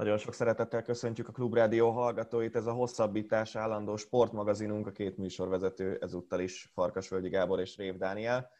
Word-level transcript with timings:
Nagyon 0.00 0.18
sok 0.18 0.34
szeretettel 0.34 0.82
köszöntjük 0.82 1.28
a 1.28 1.32
Klubrádió 1.32 1.90
hallgatóit. 1.90 2.56
Ez 2.56 2.66
a 2.66 2.72
hosszabbítás 2.72 3.56
állandó 3.56 3.96
sportmagazinunk, 3.96 4.86
a 4.86 4.92
két 4.92 5.16
műsorvezető 5.16 5.98
ezúttal 6.00 6.40
is 6.40 6.70
Farkasvölgyi 6.74 7.28
Gábor 7.28 7.60
és 7.60 7.76
Rév 7.76 7.96
Dániel. 7.96 8.50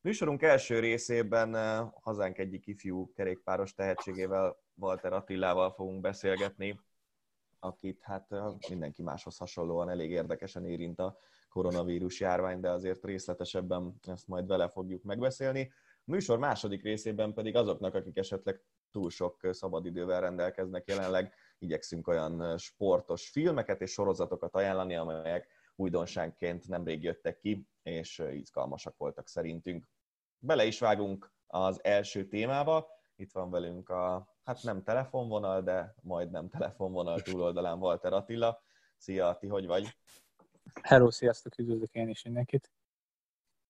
Műsorunk 0.00 0.42
első 0.42 0.78
részében 0.78 1.54
eh, 1.54 1.88
hazánk 2.00 2.38
egyik 2.38 2.66
ifjú 2.66 3.12
kerékpáros 3.12 3.74
tehetségével, 3.74 4.56
Walter 4.74 5.12
Attilával 5.12 5.72
fogunk 5.72 6.00
beszélgetni, 6.00 6.80
akit 7.58 8.00
hát 8.02 8.32
eh, 8.32 8.44
mindenki 8.68 9.02
máshoz 9.02 9.36
hasonlóan 9.36 9.90
elég 9.90 10.10
érdekesen 10.10 10.66
érint 10.66 11.00
a 11.00 11.18
koronavírus 11.48 12.20
járvány, 12.20 12.60
de 12.60 12.70
azért 12.70 13.04
részletesebben 13.04 13.94
ezt 14.06 14.28
majd 14.28 14.46
vele 14.46 14.68
fogjuk 14.68 15.02
megbeszélni. 15.02 15.72
Műsor 16.04 16.38
második 16.38 16.82
részében 16.82 17.34
pedig 17.34 17.56
azoknak, 17.56 17.94
akik 17.94 18.16
esetleg 18.16 18.62
túl 18.96 19.10
sok 19.10 19.48
szabadidővel 19.50 20.20
rendelkeznek 20.20 20.88
jelenleg, 20.88 21.34
igyekszünk 21.58 22.08
olyan 22.08 22.58
sportos 22.58 23.28
filmeket 23.28 23.80
és 23.80 23.90
sorozatokat 23.92 24.54
ajánlani, 24.54 24.94
amelyek 24.94 25.48
újdonságként 25.74 26.68
nemrég 26.68 27.02
jöttek 27.02 27.38
ki, 27.38 27.68
és 27.82 28.22
izgalmasak 28.32 28.96
voltak 28.96 29.28
szerintünk. 29.28 29.88
Bele 30.38 30.64
is 30.64 30.78
vágunk 30.78 31.32
az 31.46 31.84
első 31.84 32.28
témába. 32.28 32.88
Itt 33.16 33.32
van 33.32 33.50
velünk 33.50 33.88
a, 33.88 34.34
hát 34.44 34.62
nem 34.62 34.82
telefonvonal, 34.82 35.62
de 35.62 35.94
majd 36.02 36.30
nem 36.30 36.48
telefonvonal 36.48 37.20
túloldalán 37.20 37.78
Walter 37.78 38.12
Attila. 38.12 38.62
Szia, 38.96 39.28
Ati, 39.28 39.46
hogy 39.46 39.66
vagy? 39.66 39.96
Hello, 40.82 41.10
sziasztok, 41.10 41.58
üdvözlök 41.58 41.92
én 41.92 42.08
is 42.08 42.22
mindenkit. 42.22 42.70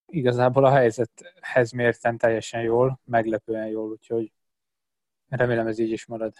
Igazából 0.05 0.65
a 0.65 0.71
helyzethez 0.71 1.71
mérten 1.71 2.17
teljesen 2.17 2.61
jól, 2.61 2.99
meglepően 3.03 3.67
jól, 3.67 3.89
úgyhogy 3.89 4.31
Remélem 5.29 5.67
ez 5.67 5.79
így 5.79 5.91
is 5.91 6.05
marad. 6.05 6.33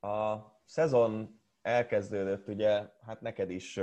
A 0.00 0.36
szezon 0.64 1.40
elkezdődött 1.62 2.48
ugye, 2.48 2.88
hát 3.06 3.20
neked 3.20 3.50
is 3.50 3.80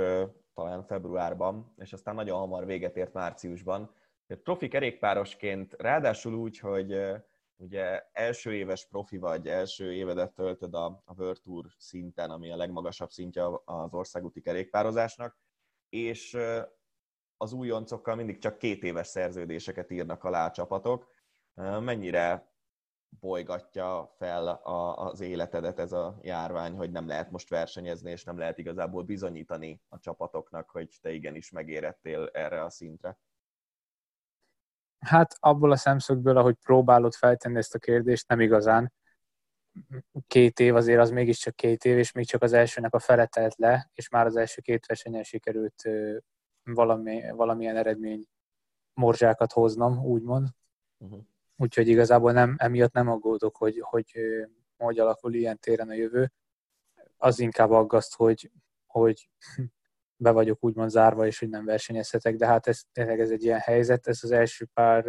talán 0.54 0.84
februárban, 0.84 1.74
és 1.76 1.92
aztán 1.92 2.14
nagyon 2.14 2.38
hamar 2.38 2.66
véget 2.66 2.96
ért 2.96 3.12
márciusban. 3.12 3.94
Profi 4.42 4.68
kerékpárosként, 4.68 5.74
ráadásul 5.78 6.34
úgy, 6.34 6.58
hogy 6.58 7.00
ugye 7.56 8.02
első 8.12 8.54
éves 8.54 8.86
profi 8.86 9.16
vagy, 9.16 9.48
első 9.48 9.92
évedet 9.92 10.34
töltöd 10.34 10.74
a, 10.74 11.02
a 11.04 11.14
World 11.16 11.40
Tour 11.40 11.66
szinten, 11.78 12.30
ami 12.30 12.50
a 12.50 12.56
legmagasabb 12.56 13.10
szintje 13.10 13.44
az 13.64 13.94
országúti 13.94 14.40
kerékpározásnak, 14.40 15.38
és 15.88 16.38
az 17.36 17.52
újoncokkal 17.52 18.14
mindig 18.14 18.38
csak 18.38 18.58
két 18.58 18.82
éves 18.82 19.06
szerződéseket 19.06 19.90
írnak 19.90 20.24
alá 20.24 20.46
a 20.46 20.50
csapatok. 20.50 21.12
Mennyire 21.80 22.49
bolygatja 23.20 24.14
fel 24.16 24.48
a, 24.48 25.06
az 25.06 25.20
életedet 25.20 25.78
ez 25.78 25.92
a 25.92 26.18
járvány, 26.22 26.76
hogy 26.76 26.90
nem 26.90 27.06
lehet 27.06 27.30
most 27.30 27.48
versenyezni, 27.48 28.10
és 28.10 28.24
nem 28.24 28.38
lehet 28.38 28.58
igazából 28.58 29.02
bizonyítani 29.02 29.82
a 29.88 29.98
csapatoknak, 29.98 30.70
hogy 30.70 30.98
te 31.00 31.10
igenis 31.12 31.50
megérettél 31.50 32.28
erre 32.32 32.64
a 32.64 32.70
szintre? 32.70 33.18
Hát 34.98 35.36
abból 35.38 35.70
a 35.70 35.76
szemszögből, 35.76 36.36
ahogy 36.36 36.54
próbálod 36.54 37.14
feltenni 37.14 37.58
ezt 37.58 37.74
a 37.74 37.78
kérdést, 37.78 38.28
nem 38.28 38.40
igazán. 38.40 38.92
Két 40.26 40.60
év 40.60 40.74
azért 40.74 41.00
az 41.00 41.10
mégiscsak 41.10 41.54
két 41.54 41.84
év, 41.84 41.98
és 41.98 42.12
még 42.12 42.26
csak 42.26 42.42
az 42.42 42.52
elsőnek 42.52 42.94
a 42.94 42.98
fele 42.98 43.26
telt 43.26 43.56
le, 43.56 43.90
és 43.94 44.08
már 44.08 44.26
az 44.26 44.36
első 44.36 44.60
két 44.60 44.86
versenyen 44.86 45.22
sikerült 45.22 45.82
valami, 46.62 47.30
valamilyen 47.30 47.76
eredmény 47.76 48.26
morzsákat 48.94 49.52
hoznom, 49.52 50.04
úgymond. 50.04 50.48
Uh-huh. 50.98 51.20
Úgyhogy 51.60 51.88
igazából 51.88 52.32
nem, 52.32 52.54
emiatt 52.58 52.92
nem 52.92 53.08
aggódok, 53.08 53.56
hogy, 53.56 53.80
hogy 53.80 54.20
hogy 54.84 54.98
alakul 54.98 55.34
ilyen 55.34 55.58
téren 55.58 55.88
a 55.88 55.92
jövő. 55.92 56.32
Az 57.16 57.38
inkább 57.38 57.70
aggaszt, 57.70 58.14
hogy, 58.14 58.50
hogy 58.86 59.30
be 60.24 60.30
vagyok 60.30 60.64
úgymond 60.64 60.90
zárva, 60.90 61.26
és 61.26 61.38
hogy 61.38 61.48
nem 61.48 61.64
versenyezhetek, 61.64 62.36
de 62.36 62.46
hát 62.46 62.66
ez 62.66 62.82
tényleg 62.92 63.20
ez 63.20 63.30
egy 63.30 63.44
ilyen 63.44 63.58
helyzet, 63.58 64.06
ez 64.06 64.18
az 64.22 64.30
első 64.30 64.64
pár 64.74 65.04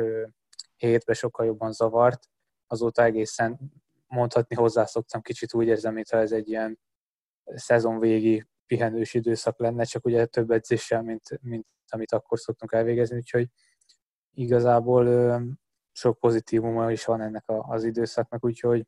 hétben 0.75 1.15
sokkal 1.15 1.45
jobban 1.45 1.71
zavart, 1.71 2.29
azóta 2.67 3.03
egészen 3.03 3.59
mondhatni 4.07 4.55
hozzászoktam, 4.55 5.21
kicsit 5.21 5.53
úgy 5.53 5.67
érzem, 5.67 5.93
mintha 5.93 6.17
ez 6.17 6.31
egy 6.31 6.49
ilyen 6.49 6.79
szezonvégi 7.43 8.45
pihenős 8.65 9.13
időszak 9.13 9.59
lenne, 9.59 9.83
csak 9.83 10.05
ugye 10.05 10.25
több 10.25 10.51
edzéssel, 10.51 11.01
mint, 11.01 11.41
mint 11.41 11.67
amit 11.87 12.11
akkor 12.11 12.39
szoktunk 12.39 12.71
elvégezni, 12.71 13.15
úgyhogy 13.15 13.47
igazából 14.33 15.05
sok 15.91 16.19
pozitívuma 16.19 16.91
is 16.91 17.05
van 17.05 17.21
ennek 17.21 17.49
a, 17.49 17.63
az 17.67 17.83
időszaknak, 17.83 18.45
úgyhogy 18.45 18.85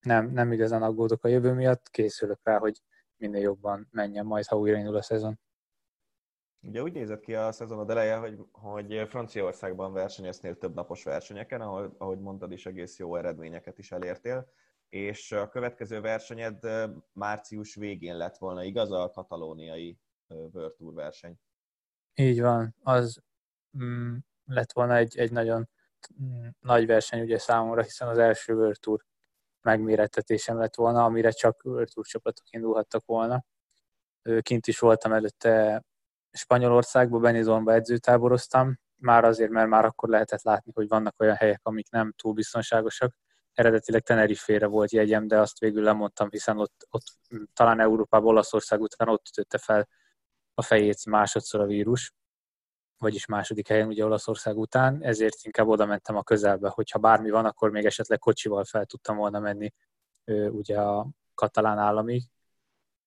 nem, 0.00 0.30
nem 0.30 0.52
igazán 0.52 0.82
aggódok 0.82 1.24
a 1.24 1.28
jövő 1.28 1.52
miatt, 1.52 1.90
készülök 1.90 2.40
rá, 2.42 2.58
hogy 2.58 2.82
minél 3.16 3.40
jobban 3.40 3.88
menjen 3.90 4.26
majd, 4.26 4.46
ha 4.46 4.58
újra 4.58 4.76
indul 4.76 4.96
a 4.96 5.02
szezon. 5.02 5.38
Ugye 6.62 6.82
úgy 6.82 6.92
nézett 6.92 7.20
ki 7.20 7.34
a 7.34 7.52
szezonod 7.52 7.90
eleje, 7.90 8.16
hogy, 8.16 8.38
hogy 8.52 9.04
Franciaországban 9.08 9.92
versenyeznél 9.92 10.56
több 10.56 10.74
napos 10.74 11.04
versenyeken, 11.04 11.60
ahol, 11.60 11.94
ahogy 11.98 12.18
mondtad 12.18 12.52
is, 12.52 12.66
egész 12.66 12.98
jó 12.98 13.16
eredményeket 13.16 13.78
is 13.78 13.92
elértél, 13.92 14.52
és 14.88 15.32
a 15.32 15.48
következő 15.48 16.00
versenyed 16.00 16.58
március 17.12 17.74
végén 17.74 18.16
lett 18.16 18.36
volna, 18.36 18.64
igaz, 18.64 18.90
a 18.92 19.10
katalóniai 19.10 19.98
World 20.28 20.72
Tour 20.72 20.94
verseny? 20.94 21.38
Így 22.14 22.40
van, 22.40 22.74
az 22.82 23.22
mm, 23.78 24.16
lett 24.44 24.72
volna 24.72 24.96
egy, 24.96 25.18
egy 25.18 25.32
nagyon 25.32 25.68
nagy 26.60 26.86
verseny 26.86 27.20
ugye 27.20 27.38
számomra, 27.38 27.82
hiszen 27.82 28.08
az 28.08 28.18
első 28.18 28.54
World 28.54 28.80
Tour 28.80 29.04
megmérettetésem 29.62 30.58
lett 30.58 30.74
volna, 30.74 31.04
amire 31.04 31.30
csak 31.30 31.64
World 31.64 31.88
Tour 31.94 32.06
csapatok 32.06 32.50
indulhattak 32.50 33.04
volna. 33.04 33.44
Kint 34.40 34.66
is 34.66 34.78
voltam 34.78 35.12
előtte 35.12 35.84
Spanyolországban, 36.32 37.20
Benidormba 37.20 37.72
edzőtáboroztam, 37.72 38.78
már 38.96 39.24
azért, 39.24 39.50
mert 39.50 39.68
már 39.68 39.84
akkor 39.84 40.08
lehetett 40.08 40.42
látni, 40.42 40.72
hogy 40.74 40.88
vannak 40.88 41.20
olyan 41.20 41.34
helyek, 41.34 41.60
amik 41.62 41.90
nem 41.90 42.12
túl 42.16 42.32
biztonságosak. 42.32 43.14
Eredetileg 43.52 44.02
Tenerife-re 44.02 44.66
volt 44.66 44.90
jegyem, 44.90 45.26
de 45.26 45.40
azt 45.40 45.58
végül 45.58 45.82
lemondtam, 45.82 46.30
hiszen 46.30 46.58
ott, 46.58 46.86
ott 46.90 47.04
talán 47.52 47.80
Európában, 47.80 48.28
Olaszország 48.28 48.80
után 48.80 49.08
ott 49.08 49.26
ütötte 49.28 49.58
fel 49.58 49.88
a 50.54 50.62
fejét 50.62 51.06
másodszor 51.06 51.60
a 51.60 51.66
vírus 51.66 52.14
vagyis 53.00 53.26
második 53.26 53.68
helyen 53.68 53.88
ugye 53.88 54.04
Olaszország 54.04 54.58
után, 54.58 55.02
ezért 55.02 55.36
inkább 55.42 55.66
oda 55.68 55.86
mentem 55.86 56.16
a 56.16 56.22
közelbe, 56.22 56.68
hogyha 56.68 56.98
bármi 56.98 57.30
van, 57.30 57.44
akkor 57.44 57.70
még 57.70 57.84
esetleg 57.84 58.18
kocsival 58.18 58.64
fel 58.64 58.86
tudtam 58.86 59.16
volna 59.16 59.38
menni 59.38 59.72
ugye 60.50 60.80
a 60.80 61.08
katalán 61.34 61.78
államig, 61.78 62.22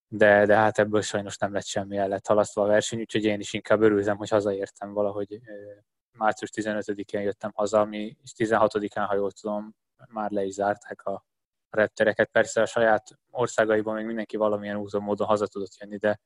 de, 0.07 0.45
de 0.45 0.55
hát 0.55 0.79
ebből 0.79 1.01
sajnos 1.01 1.37
nem 1.37 1.53
lett 1.53 1.65
semmi, 1.65 1.97
el 1.97 2.07
lett 2.07 2.27
halasztva 2.27 2.63
a 2.63 2.67
verseny, 2.67 2.99
úgyhogy 2.99 3.23
én 3.23 3.39
is 3.39 3.53
inkább 3.53 3.81
örültem, 3.81 4.17
hogy 4.17 4.29
hazaértem 4.29 4.93
valahogy 4.93 5.41
március 6.11 6.49
15-én 6.53 7.21
jöttem 7.21 7.51
haza, 7.55 7.79
ami 7.79 8.17
16-án, 8.37 9.05
ha 9.07 9.15
jól 9.15 9.31
tudom, 9.31 9.75
már 10.07 10.31
le 10.31 10.43
is 10.43 10.53
zárták 10.53 11.05
a 11.05 11.25
reptereket. 11.69 12.29
Persze 12.31 12.61
a 12.61 12.65
saját 12.65 13.19
országaiban 13.31 13.95
még 13.95 14.05
mindenki 14.05 14.37
valamilyen 14.37 14.77
úton 14.77 15.01
módon 15.01 15.27
haza 15.27 15.47
tudott 15.47 15.77
jönni, 15.79 15.97
de 15.97 16.19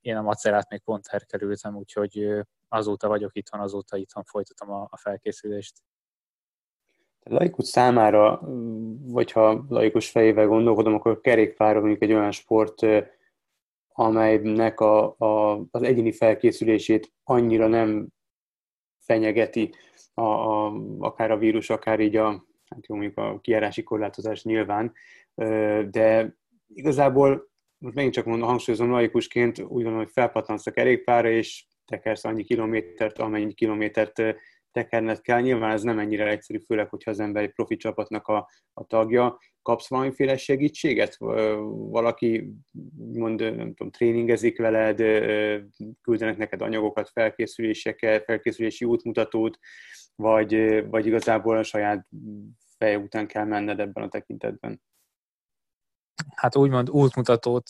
én 0.00 0.16
a 0.16 0.22
macerát 0.22 0.70
még 0.70 0.80
pont 0.80 1.06
herkerültem, 1.06 1.76
úgyhogy 1.76 2.28
azóta 2.68 3.08
vagyok 3.08 3.36
itthon, 3.36 3.60
azóta 3.60 3.96
itthon 3.96 4.24
folytatom 4.24 4.70
a, 4.70 4.86
a 4.90 4.96
felkészülést. 4.96 5.82
A 7.20 7.34
laikus 7.34 7.66
számára, 7.66 8.40
vagy 9.02 9.32
ha 9.32 9.64
laikus 9.68 10.10
fejével 10.10 10.46
gondolkodom, 10.46 10.94
akkor 10.94 11.20
kerékpár 11.20 11.76
mondjuk 11.78 12.02
egy 12.02 12.12
olyan 12.12 12.30
sport, 12.30 12.86
amelynek 13.88 14.80
a, 14.80 15.16
a, 15.18 15.60
az 15.70 15.82
egyéni 15.82 16.12
felkészülését 16.12 17.12
annyira 17.24 17.66
nem 17.66 18.08
fenyegeti 18.98 19.74
a, 20.14 20.22
a, 20.22 20.72
akár 20.98 21.30
a 21.30 21.38
vírus, 21.38 21.70
akár 21.70 22.00
így 22.00 22.16
a, 22.16 22.28
hát 22.68 22.86
jó, 22.86 22.96
mondjuk 22.96 23.18
a 23.18 23.40
kiárási 23.40 23.82
korlátozás 23.82 24.44
nyilván, 24.44 24.92
de 25.90 26.36
igazából 26.66 27.50
most 27.78 27.94
megint 27.94 28.14
csak 28.14 28.24
mondom, 28.24 28.48
hangsúlyozom 28.48 28.90
laikusként, 28.90 29.58
úgy 29.58 29.68
gondolom, 29.68 29.98
hogy 29.98 30.12
felpattansz 30.12 30.66
a 30.66 30.70
kerékpára, 30.70 31.30
és 31.30 31.66
tekersz 31.84 32.24
annyi 32.24 32.44
kilométert, 32.44 33.18
amennyi 33.18 33.54
kilométert 33.54 34.22
tekerned 34.70 35.20
kell. 35.20 35.40
Nyilván 35.40 35.70
ez 35.70 35.82
nem 35.82 35.98
ennyire 35.98 36.28
egyszerű, 36.28 36.58
főleg, 36.58 36.88
hogyha 36.88 37.10
az 37.10 37.20
ember 37.20 37.42
egy 37.42 37.52
profi 37.52 37.76
csapatnak 37.76 38.26
a, 38.26 38.48
a 38.72 38.84
tagja. 38.84 39.38
Kapsz 39.62 39.88
valamiféle 39.88 40.36
segítséget? 40.36 41.16
Valaki, 41.90 42.52
mond, 43.12 43.40
nem 43.40 43.74
tudom, 43.74 43.90
tréningezik 43.90 44.58
veled, 44.58 44.96
küldenek 46.00 46.36
neked 46.36 46.62
anyagokat, 46.62 47.08
felkészüléseket, 47.08 48.24
felkészülési 48.24 48.84
útmutatót, 48.84 49.58
vagy, 50.14 50.84
vagy 50.88 51.06
igazából 51.06 51.56
a 51.56 51.62
saját 51.62 52.06
feje 52.78 52.98
után 52.98 53.26
kell 53.26 53.44
menned 53.44 53.80
ebben 53.80 54.02
a 54.02 54.08
tekintetben? 54.08 54.82
Hát 56.34 56.56
úgymond 56.56 56.90
útmutatót 56.90 57.68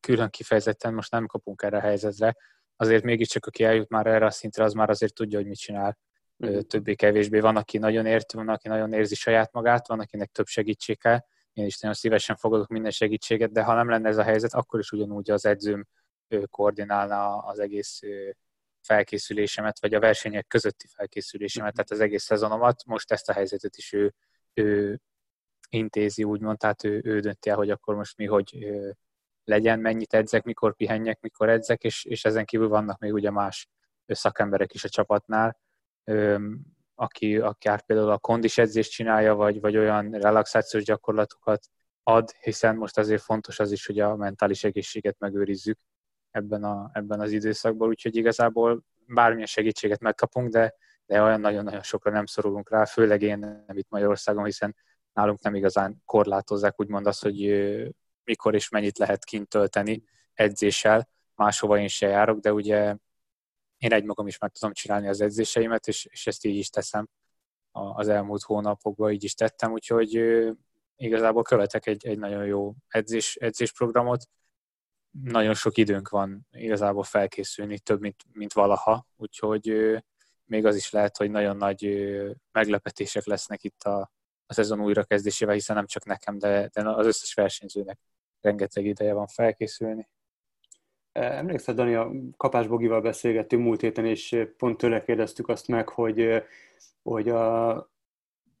külön 0.00 0.30
kifejezetten 0.30 0.94
most 0.94 1.10
nem 1.10 1.26
kapunk 1.26 1.62
erre 1.62 1.76
a 1.76 1.80
helyzetre 1.80 2.36
azért 2.76 3.04
mégiscsak 3.04 3.46
aki 3.46 3.64
eljut 3.64 3.88
már 3.88 4.06
erre 4.06 4.26
a 4.26 4.30
szintre, 4.30 4.64
az 4.64 4.72
már 4.72 4.90
azért 4.90 5.14
tudja, 5.14 5.38
hogy 5.38 5.46
mit 5.46 5.58
csinál. 5.58 5.98
Mm. 6.46 6.58
Többé-kevésbé 6.58 7.40
van, 7.40 7.56
aki 7.56 7.78
nagyon 7.78 8.06
ért, 8.06 8.32
van, 8.32 8.48
aki 8.48 8.68
nagyon 8.68 8.92
érzi 8.92 9.14
saját 9.14 9.52
magát, 9.52 9.88
van, 9.88 10.00
akinek 10.00 10.30
több 10.30 10.46
segítség 10.46 10.98
kell. 10.98 11.18
én 11.52 11.66
is 11.66 11.78
nagyon 11.78 11.96
szívesen 11.96 12.36
fogadok 12.36 12.68
minden 12.68 12.90
segítséget, 12.90 13.52
de 13.52 13.62
ha 13.62 13.74
nem 13.74 13.88
lenne 13.88 14.08
ez 14.08 14.16
a 14.16 14.22
helyzet, 14.22 14.54
akkor 14.54 14.80
is 14.80 14.90
ugyanúgy 14.90 15.30
az 15.30 15.46
edzőm 15.46 15.86
koordinálna 16.50 17.38
az 17.38 17.58
egész 17.58 18.00
felkészülésemet, 18.80 19.80
vagy 19.80 19.94
a 19.94 20.00
versenyek 20.00 20.46
közötti 20.46 20.86
felkészülésemet, 20.86 21.74
mhm. 21.74 21.76
tehát 21.76 21.90
az 21.90 22.06
egész 22.06 22.24
szezonomat. 22.24 22.84
Most 22.86 23.12
ezt 23.12 23.28
a 23.28 23.32
helyzetet 23.32 23.76
is 23.76 23.92
ő, 23.92 24.14
ő 24.54 25.00
intézi, 25.74 26.24
úgymond, 26.24 26.58
tehát 26.58 26.84
ő, 26.84 27.00
ő 27.04 27.20
dönti 27.20 27.50
el, 27.50 27.56
hogy 27.56 27.70
akkor 27.70 27.94
most 27.94 28.16
mi 28.16 28.26
hogy 28.26 28.58
legyen, 29.44 29.80
mennyit 29.80 30.14
edzek, 30.14 30.44
mikor 30.44 30.74
pihenjek, 30.74 31.20
mikor 31.20 31.48
edzek, 31.48 31.82
és, 31.84 32.04
és 32.04 32.24
ezen 32.24 32.44
kívül 32.44 32.68
vannak 32.68 32.98
még 32.98 33.12
ugye 33.12 33.30
más 33.30 33.68
szakemberek 34.06 34.74
is 34.74 34.84
a 34.84 34.88
csapatnál, 34.88 35.58
aki 36.94 37.38
akár 37.38 37.84
például 37.84 38.10
a 38.10 38.18
kondis 38.18 38.58
edzést 38.58 38.90
csinálja, 38.90 39.34
vagy, 39.34 39.60
vagy 39.60 39.76
olyan 39.76 40.10
relaxációs 40.10 40.84
gyakorlatokat 40.84 41.66
ad, 42.02 42.30
hiszen 42.40 42.76
most 42.76 42.98
azért 42.98 43.22
fontos 43.22 43.58
az 43.58 43.72
is, 43.72 43.86
hogy 43.86 44.00
a 44.00 44.16
mentális 44.16 44.64
egészséget 44.64 45.18
megőrizzük 45.18 45.78
ebben, 46.30 46.64
a, 46.64 46.90
ebben 46.92 47.20
az 47.20 47.32
időszakban, 47.32 47.88
úgyhogy 47.88 48.16
igazából 48.16 48.84
bármilyen 49.06 49.46
segítséget 49.46 50.00
megkapunk, 50.00 50.48
de, 50.48 50.74
de 51.06 51.22
olyan 51.22 51.40
nagyon-nagyon 51.40 51.82
sokra 51.82 52.10
nem 52.10 52.26
szorulunk 52.26 52.70
rá, 52.70 52.84
főleg 52.84 53.22
én 53.22 53.38
nem 53.38 53.76
itt 53.76 53.88
Magyarországon, 53.88 54.44
hiszen 54.44 54.76
nálunk 55.14 55.42
nem 55.42 55.54
igazán 55.54 56.02
korlátozzák 56.04 56.80
úgymond 56.80 57.06
azt, 57.06 57.22
hogy 57.22 57.38
mikor 58.24 58.54
és 58.54 58.68
mennyit 58.68 58.98
lehet 58.98 59.24
kint 59.24 59.48
tölteni 59.48 60.04
edzéssel, 60.34 61.08
máshova 61.34 61.78
én 61.78 61.88
se 61.88 62.08
járok, 62.08 62.38
de 62.38 62.52
ugye 62.52 62.96
én 63.76 63.92
egymagam 63.92 64.26
is 64.26 64.38
meg 64.38 64.50
tudom 64.50 64.74
csinálni 64.74 65.08
az 65.08 65.20
edzéseimet, 65.20 65.86
és, 65.86 66.04
és 66.04 66.26
ezt 66.26 66.44
így 66.44 66.56
is 66.56 66.70
teszem 66.70 67.08
az 67.72 68.08
elmúlt 68.08 68.42
hónapokban, 68.42 69.12
így 69.12 69.24
is 69.24 69.34
tettem, 69.34 69.72
úgyhogy 69.72 70.22
igazából 70.96 71.42
követek 71.42 71.86
egy, 71.86 72.06
egy 72.06 72.18
nagyon 72.18 72.44
jó 72.46 72.74
edzés, 72.88 73.36
edzésprogramot. 73.36 74.28
Nagyon 75.10 75.54
sok 75.54 75.76
időnk 75.76 76.08
van 76.08 76.46
igazából 76.50 77.02
felkészülni, 77.02 77.78
több, 77.78 78.00
mint, 78.00 78.22
mint 78.32 78.52
valaha, 78.52 79.06
úgyhogy 79.16 79.96
még 80.44 80.66
az 80.66 80.76
is 80.76 80.90
lehet, 80.90 81.16
hogy 81.16 81.30
nagyon 81.30 81.56
nagy 81.56 82.08
meglepetések 82.52 83.24
lesznek 83.24 83.62
itt 83.62 83.82
a, 83.82 84.12
a 84.46 84.52
szezon 84.52 84.80
újrakezdésével, 84.80 85.54
hiszen 85.54 85.76
nem 85.76 85.86
csak 85.86 86.04
nekem, 86.04 86.38
de, 86.38 86.70
de 86.72 86.88
az 86.90 87.06
összes 87.06 87.34
versenyzőnek 87.34 87.98
rengeteg 88.40 88.86
ideje 88.86 89.12
van 89.12 89.26
felkészülni. 89.26 90.08
Emlékszel, 91.12 91.74
Dani, 91.74 91.94
a 91.94 92.10
Kapás 92.36 92.66
Bogival 92.66 93.00
beszélgettünk 93.00 93.62
múlt 93.62 93.80
héten, 93.80 94.04
és 94.04 94.46
pont 94.56 94.76
tőle 94.76 95.02
kérdeztük 95.02 95.48
azt 95.48 95.68
meg, 95.68 95.88
hogy, 95.88 96.42
hogy 97.02 97.28
a, 97.28 97.92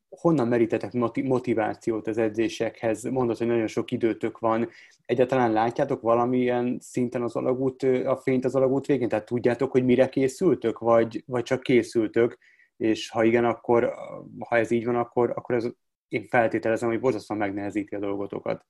honnan 0.08 0.48
merítetek 0.48 0.92
motivációt 1.22 2.06
az 2.06 2.18
edzésekhez? 2.18 3.02
Mondod, 3.02 3.36
hogy 3.36 3.46
nagyon 3.46 3.66
sok 3.66 3.90
időtök 3.90 4.38
van. 4.38 4.68
Egyáltalán 5.06 5.52
látjátok 5.52 6.00
valamilyen 6.00 6.78
szinten 6.80 7.22
az 7.22 7.36
alagút, 7.36 7.82
a 7.82 8.16
fényt 8.16 8.44
az 8.44 8.54
alagút 8.54 8.86
végén? 8.86 9.08
Tehát 9.08 9.24
tudjátok, 9.26 9.70
hogy 9.70 9.84
mire 9.84 10.08
készültök, 10.08 10.78
vagy, 10.78 11.22
vagy 11.26 11.42
csak 11.42 11.62
készültök? 11.62 12.38
És 12.76 13.10
ha 13.10 13.24
igen, 13.24 13.44
akkor 13.44 13.94
ha 14.38 14.56
ez 14.56 14.70
így 14.70 14.84
van, 14.84 14.96
akkor, 14.96 15.30
akkor 15.30 15.54
ez, 15.54 15.68
én 16.08 16.26
feltételezem, 16.28 16.88
hogy 16.88 17.00
borzasztóan 17.00 17.40
megnehezíti 17.40 17.94
a 17.94 17.98
dolgotokat. 17.98 18.66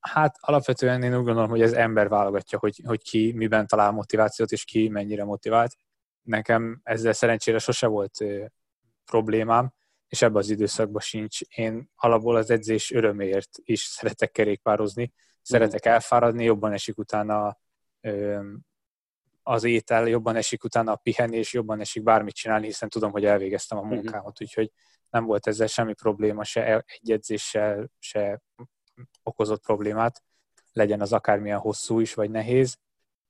Hát 0.00 0.36
alapvetően 0.40 1.02
én 1.02 1.18
úgy 1.18 1.24
gondolom, 1.24 1.50
hogy 1.50 1.62
ez 1.62 1.72
ember 1.72 2.08
válogatja, 2.08 2.58
hogy, 2.58 2.82
hogy 2.84 3.02
ki 3.02 3.32
miben 3.32 3.66
talál 3.66 3.90
motivációt, 3.90 4.50
és 4.50 4.64
ki 4.64 4.88
mennyire 4.88 5.24
motivált. 5.24 5.76
Nekem 6.22 6.80
ezzel 6.82 7.12
szerencsére 7.12 7.58
sose 7.58 7.86
volt 7.86 8.20
ö, 8.20 8.44
problémám, 9.04 9.72
és 10.08 10.22
ebben 10.22 10.36
az 10.36 10.50
időszakban 10.50 11.00
sincs. 11.00 11.40
Én 11.40 11.90
alapból 11.94 12.36
az 12.36 12.50
edzés 12.50 12.90
öröméért 12.90 13.50
is 13.62 13.80
szeretek 13.80 14.30
kerékpározni, 14.30 15.12
szeretek 15.42 15.88
mm. 15.88 15.92
elfáradni, 15.92 16.44
jobban 16.44 16.72
esik 16.72 16.98
utána 16.98 17.58
ö, 18.00 18.40
az 19.48 19.64
étel, 19.64 20.08
jobban 20.08 20.36
esik 20.36 20.64
utána 20.64 20.92
a 20.92 20.96
pihenés, 20.96 21.52
jobban 21.52 21.80
esik 21.80 22.02
bármit 22.02 22.34
csinálni, 22.34 22.66
hiszen 22.66 22.88
tudom, 22.88 23.10
hogy 23.10 23.24
elvégeztem 23.24 23.78
a 23.78 23.82
mm-hmm. 23.82 23.94
munkámat, 23.94 24.40
úgyhogy 24.40 24.70
nem 25.10 25.24
volt 25.24 25.46
ezzel 25.46 25.66
semmi 25.66 25.94
probléma, 25.94 26.44
se 26.44 26.84
egy 26.86 27.10
edzéssel, 27.10 27.90
se 27.98 28.42
okozott 29.22 29.62
problémát, 29.62 30.22
legyen 30.72 31.00
az 31.00 31.12
akármilyen 31.12 31.58
hosszú 31.58 32.00
is, 32.00 32.14
vagy 32.14 32.30
nehéz. 32.30 32.76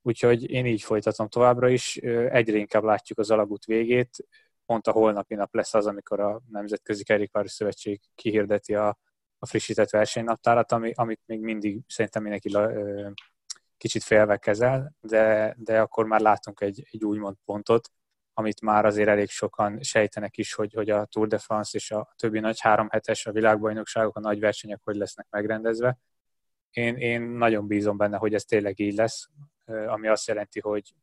Úgyhogy 0.02 0.50
én 0.50 0.66
így 0.66 0.82
folytatom 0.82 1.28
továbbra 1.28 1.68
is. 1.68 1.96
Egyre 1.96 2.56
inkább 2.56 2.82
látjuk 2.82 3.18
az 3.18 3.30
alagút 3.30 3.64
végét. 3.64 4.26
Pont 4.66 4.86
a 4.86 4.92
holnapi 4.92 5.34
nap 5.34 5.54
lesz 5.54 5.74
az, 5.74 5.86
amikor 5.86 6.20
a 6.20 6.42
Nemzetközi 6.50 7.04
Kerékpáros 7.04 7.50
Szövetség 7.50 8.00
kihirdeti 8.14 8.74
a, 8.74 8.98
a 9.38 9.46
frissített 9.46 9.90
versenynaptárat, 9.90 10.72
ami, 10.72 10.92
amit 10.94 11.20
még 11.26 11.40
mindig 11.40 11.80
szerintem 11.86 12.22
mindenki 12.22 12.48
kicsit 13.78 14.02
félve 14.02 14.36
kezel, 14.36 14.96
de, 15.00 15.54
de 15.58 15.80
akkor 15.80 16.06
már 16.06 16.20
látunk 16.20 16.60
egy, 16.60 16.88
egy 16.90 17.04
úgymond 17.04 17.36
pontot, 17.44 17.90
amit 18.32 18.60
már 18.60 18.84
azért 18.84 19.08
elég 19.08 19.28
sokan 19.28 19.82
sejtenek 19.82 20.36
is, 20.36 20.54
hogy, 20.54 20.72
hogy 20.72 20.90
a 20.90 21.04
Tour 21.04 21.26
de 21.26 21.38
France 21.38 21.70
és 21.78 21.90
a 21.90 22.12
többi 22.16 22.40
nagy 22.40 22.60
három 22.60 22.88
hetes 22.90 23.26
a 23.26 23.32
világbajnokságok, 23.32 24.16
a 24.16 24.20
nagy 24.20 24.40
versenyek 24.40 24.80
hogy 24.84 24.96
lesznek 24.96 25.26
megrendezve. 25.30 25.98
Én, 26.70 26.96
én 26.96 27.22
nagyon 27.22 27.66
bízom 27.66 27.96
benne, 27.96 28.16
hogy 28.16 28.34
ez 28.34 28.44
tényleg 28.44 28.78
így 28.78 28.94
lesz, 28.94 29.28
ami 29.64 30.08
azt 30.08 30.26
jelenti, 30.26 30.60
hogy 30.60 30.94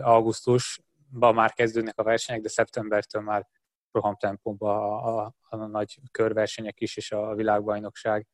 augusztusban 0.00 1.34
már 1.34 1.52
kezdődnek 1.52 1.98
a 1.98 2.02
versenyek, 2.02 2.42
de 2.42 2.48
szeptembertől 2.48 3.22
már 3.22 3.48
rohamtempóban 3.90 4.76
a, 4.76 5.24
a, 5.24 5.34
a 5.48 5.56
nagy 5.56 5.98
körversenyek 6.10 6.80
is, 6.80 6.96
és 6.96 7.12
a 7.12 7.34
világbajnokság, 7.34 8.26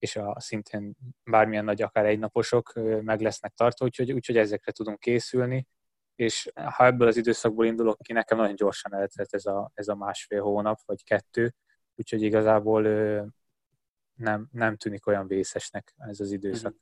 és 0.00 0.16
a 0.16 0.40
szintén 0.40 0.96
bármilyen 1.24 1.64
nagy, 1.64 1.82
akár 1.82 2.06
egynaposok 2.06 2.72
meg 3.02 3.20
lesznek 3.20 3.52
tartva, 3.54 3.84
úgyhogy, 3.84 4.12
úgyhogy 4.12 4.36
ezekre 4.36 4.72
tudunk 4.72 4.98
készülni 4.98 5.66
és 6.20 6.50
ha 6.54 6.84
ebből 6.84 7.08
az 7.08 7.16
időszakból 7.16 7.66
indulok 7.66 7.98
ki, 8.02 8.12
nekem 8.12 8.38
nagyon 8.38 8.54
gyorsan 8.54 8.94
eltelt 8.94 9.34
ez 9.34 9.46
a, 9.46 9.70
ez 9.74 9.88
a 9.88 9.94
másfél 9.94 10.42
hónap, 10.42 10.78
vagy 10.84 11.04
kettő, 11.04 11.54
úgyhogy 11.94 12.22
igazából 12.22 12.82
nem, 14.14 14.48
nem 14.52 14.76
tűnik 14.76 15.06
olyan 15.06 15.26
vészesnek 15.26 15.94
ez 15.96 16.20
az 16.20 16.32
időszak. 16.32 16.72
Mhm. 16.72 16.80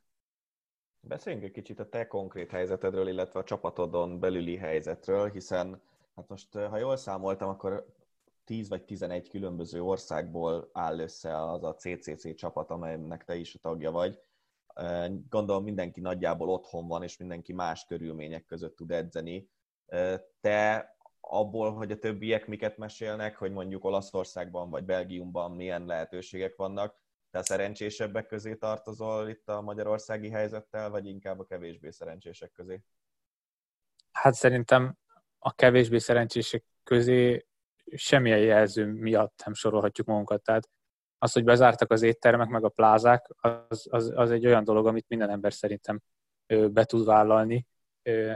Beszéljünk 1.09 1.45
egy 1.45 1.51
kicsit 1.51 1.79
a 1.79 1.89
te 1.89 2.07
konkrét 2.07 2.51
helyzetedről, 2.51 3.07
illetve 3.07 3.39
a 3.39 3.43
csapatodon 3.43 4.19
belüli 4.19 4.57
helyzetről, 4.57 5.31
hiszen 5.31 5.81
hát 6.15 6.27
most, 6.27 6.53
ha 6.53 6.77
jól 6.77 6.97
számoltam, 6.97 7.49
akkor 7.49 7.85
10 8.49 8.69
vagy 8.69 8.83
11 8.83 9.29
különböző 9.29 9.81
országból 9.81 10.69
áll 10.73 10.99
össze 10.99 11.49
az 11.51 11.63
a 11.63 11.75
CCC 11.75 12.35
csapat, 12.35 12.69
amelynek 12.69 13.23
te 13.23 13.35
is 13.35 13.55
a 13.55 13.59
tagja 13.59 13.91
vagy. 13.91 14.19
Gondolom 15.29 15.63
mindenki 15.63 15.99
nagyjából 15.99 16.49
otthon 16.49 16.87
van, 16.87 17.03
és 17.03 17.17
mindenki 17.17 17.53
más 17.53 17.85
körülmények 17.85 18.45
között 18.45 18.75
tud 18.75 18.91
edzeni. 18.91 19.49
Te 20.39 20.95
abból, 21.19 21.73
hogy 21.73 21.91
a 21.91 21.97
többiek 21.97 22.47
miket 22.47 22.77
mesélnek, 22.77 23.35
hogy 23.35 23.51
mondjuk 23.51 23.83
Olaszországban 23.83 24.69
vagy 24.69 24.83
Belgiumban 24.83 25.51
milyen 25.51 25.85
lehetőségek 25.85 26.55
vannak, 26.55 27.01
te 27.31 27.41
szerencsésebbek 27.41 28.27
közé 28.27 28.55
tartozol 28.55 29.29
itt 29.29 29.49
a 29.49 29.61
magyarországi 29.61 30.29
helyzettel, 30.29 30.89
vagy 30.89 31.05
inkább 31.05 31.39
a 31.39 31.45
kevésbé 31.45 31.89
szerencsések 31.89 32.51
közé? 32.51 32.81
Hát 34.11 34.33
szerintem 34.33 34.97
a 35.39 35.53
kevésbé 35.53 35.97
szerencsések 35.97 36.63
közé 36.83 37.48
semmilyen 37.95 38.39
jelző 38.39 38.85
miatt 38.85 39.41
nem 39.45 39.53
sorolhatjuk 39.53 40.07
magunkat. 40.07 40.43
Tehát 40.43 40.69
az, 41.17 41.33
hogy 41.33 41.43
bezártak 41.43 41.91
az 41.91 42.01
éttermek, 42.01 42.47
meg 42.47 42.63
a 42.63 42.69
plázák, 42.69 43.27
az, 43.37 43.87
az, 43.89 44.11
az 44.15 44.31
egy 44.31 44.45
olyan 44.45 44.63
dolog, 44.63 44.87
amit 44.87 45.05
minden 45.07 45.29
ember 45.29 45.53
szerintem 45.53 46.01
be 46.47 46.85
tud 46.85 47.05
vállalni. 47.05 47.67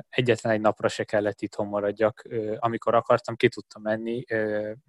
Egyetlen 0.09 0.53
egy 0.53 0.61
napra 0.61 0.87
se 0.87 1.03
kellett 1.03 1.41
itthon 1.41 1.67
maradjak. 1.67 2.27
Amikor 2.57 2.95
akartam, 2.95 3.35
ki 3.35 3.49
tudtam 3.49 3.81
menni. 3.81 4.23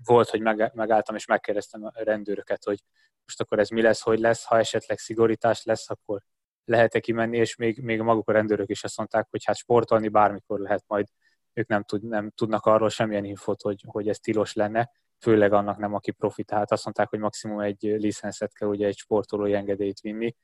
Volt, 0.05 0.29
hogy 0.29 0.41
megálltam 0.75 1.15
és 1.15 1.27
megkérdeztem 1.27 1.85
a 1.85 1.93
rendőröket, 1.95 2.65
hogy 2.65 2.83
most 3.25 3.41
akkor 3.41 3.59
ez 3.59 3.69
mi 3.69 3.83
lesz, 3.83 4.01
hogy 4.01 4.19
lesz, 4.19 4.45
ha 4.45 4.59
esetleg 4.59 4.99
szigorítás 4.99 5.65
lesz, 5.65 5.91
akkor 5.91 6.21
lehet-e 6.65 7.01
kimenni, 7.01 7.37
és 7.37 7.57
még, 7.57 7.83
még 7.83 8.01
maguk 8.01 8.29
a 8.29 8.33
rendőrök 8.33 8.71
is 8.71 8.85
azt 8.85 8.97
mondták, 8.97 9.27
hogy 9.31 9.45
hát 9.45 9.57
sportolni 9.57 10.09
bármikor 10.09 10.59
lehet 10.59 10.85
majd, 10.87 11.07
ők 11.55 11.69
nem, 11.69 11.83
tud, 11.83 12.03
nem 12.03 12.31
tudnak 12.31 12.67
arról 12.67 12.89
semmilyen 12.89 13.25
infot, 13.25 13.63
hogy, 13.63 13.85
hogy 13.87 14.09
ez 14.09 14.19
tilos 14.19 14.53
lenne 14.53 14.91
főleg 15.19 15.53
annak 15.53 15.79
nem, 15.79 15.95
aki 15.95 16.11
profitált. 16.11 16.71
Azt 16.71 16.85
mondták, 16.85 17.09
hogy 17.09 17.19
maximum 17.19 17.61
egy 17.61 17.83
licenszet 17.83 18.55
kell 18.55 18.69
ugye 18.69 18.87
egy 18.87 18.97
sportolói 18.97 19.55
engedélyt 19.55 20.01
vinni, 20.01 20.35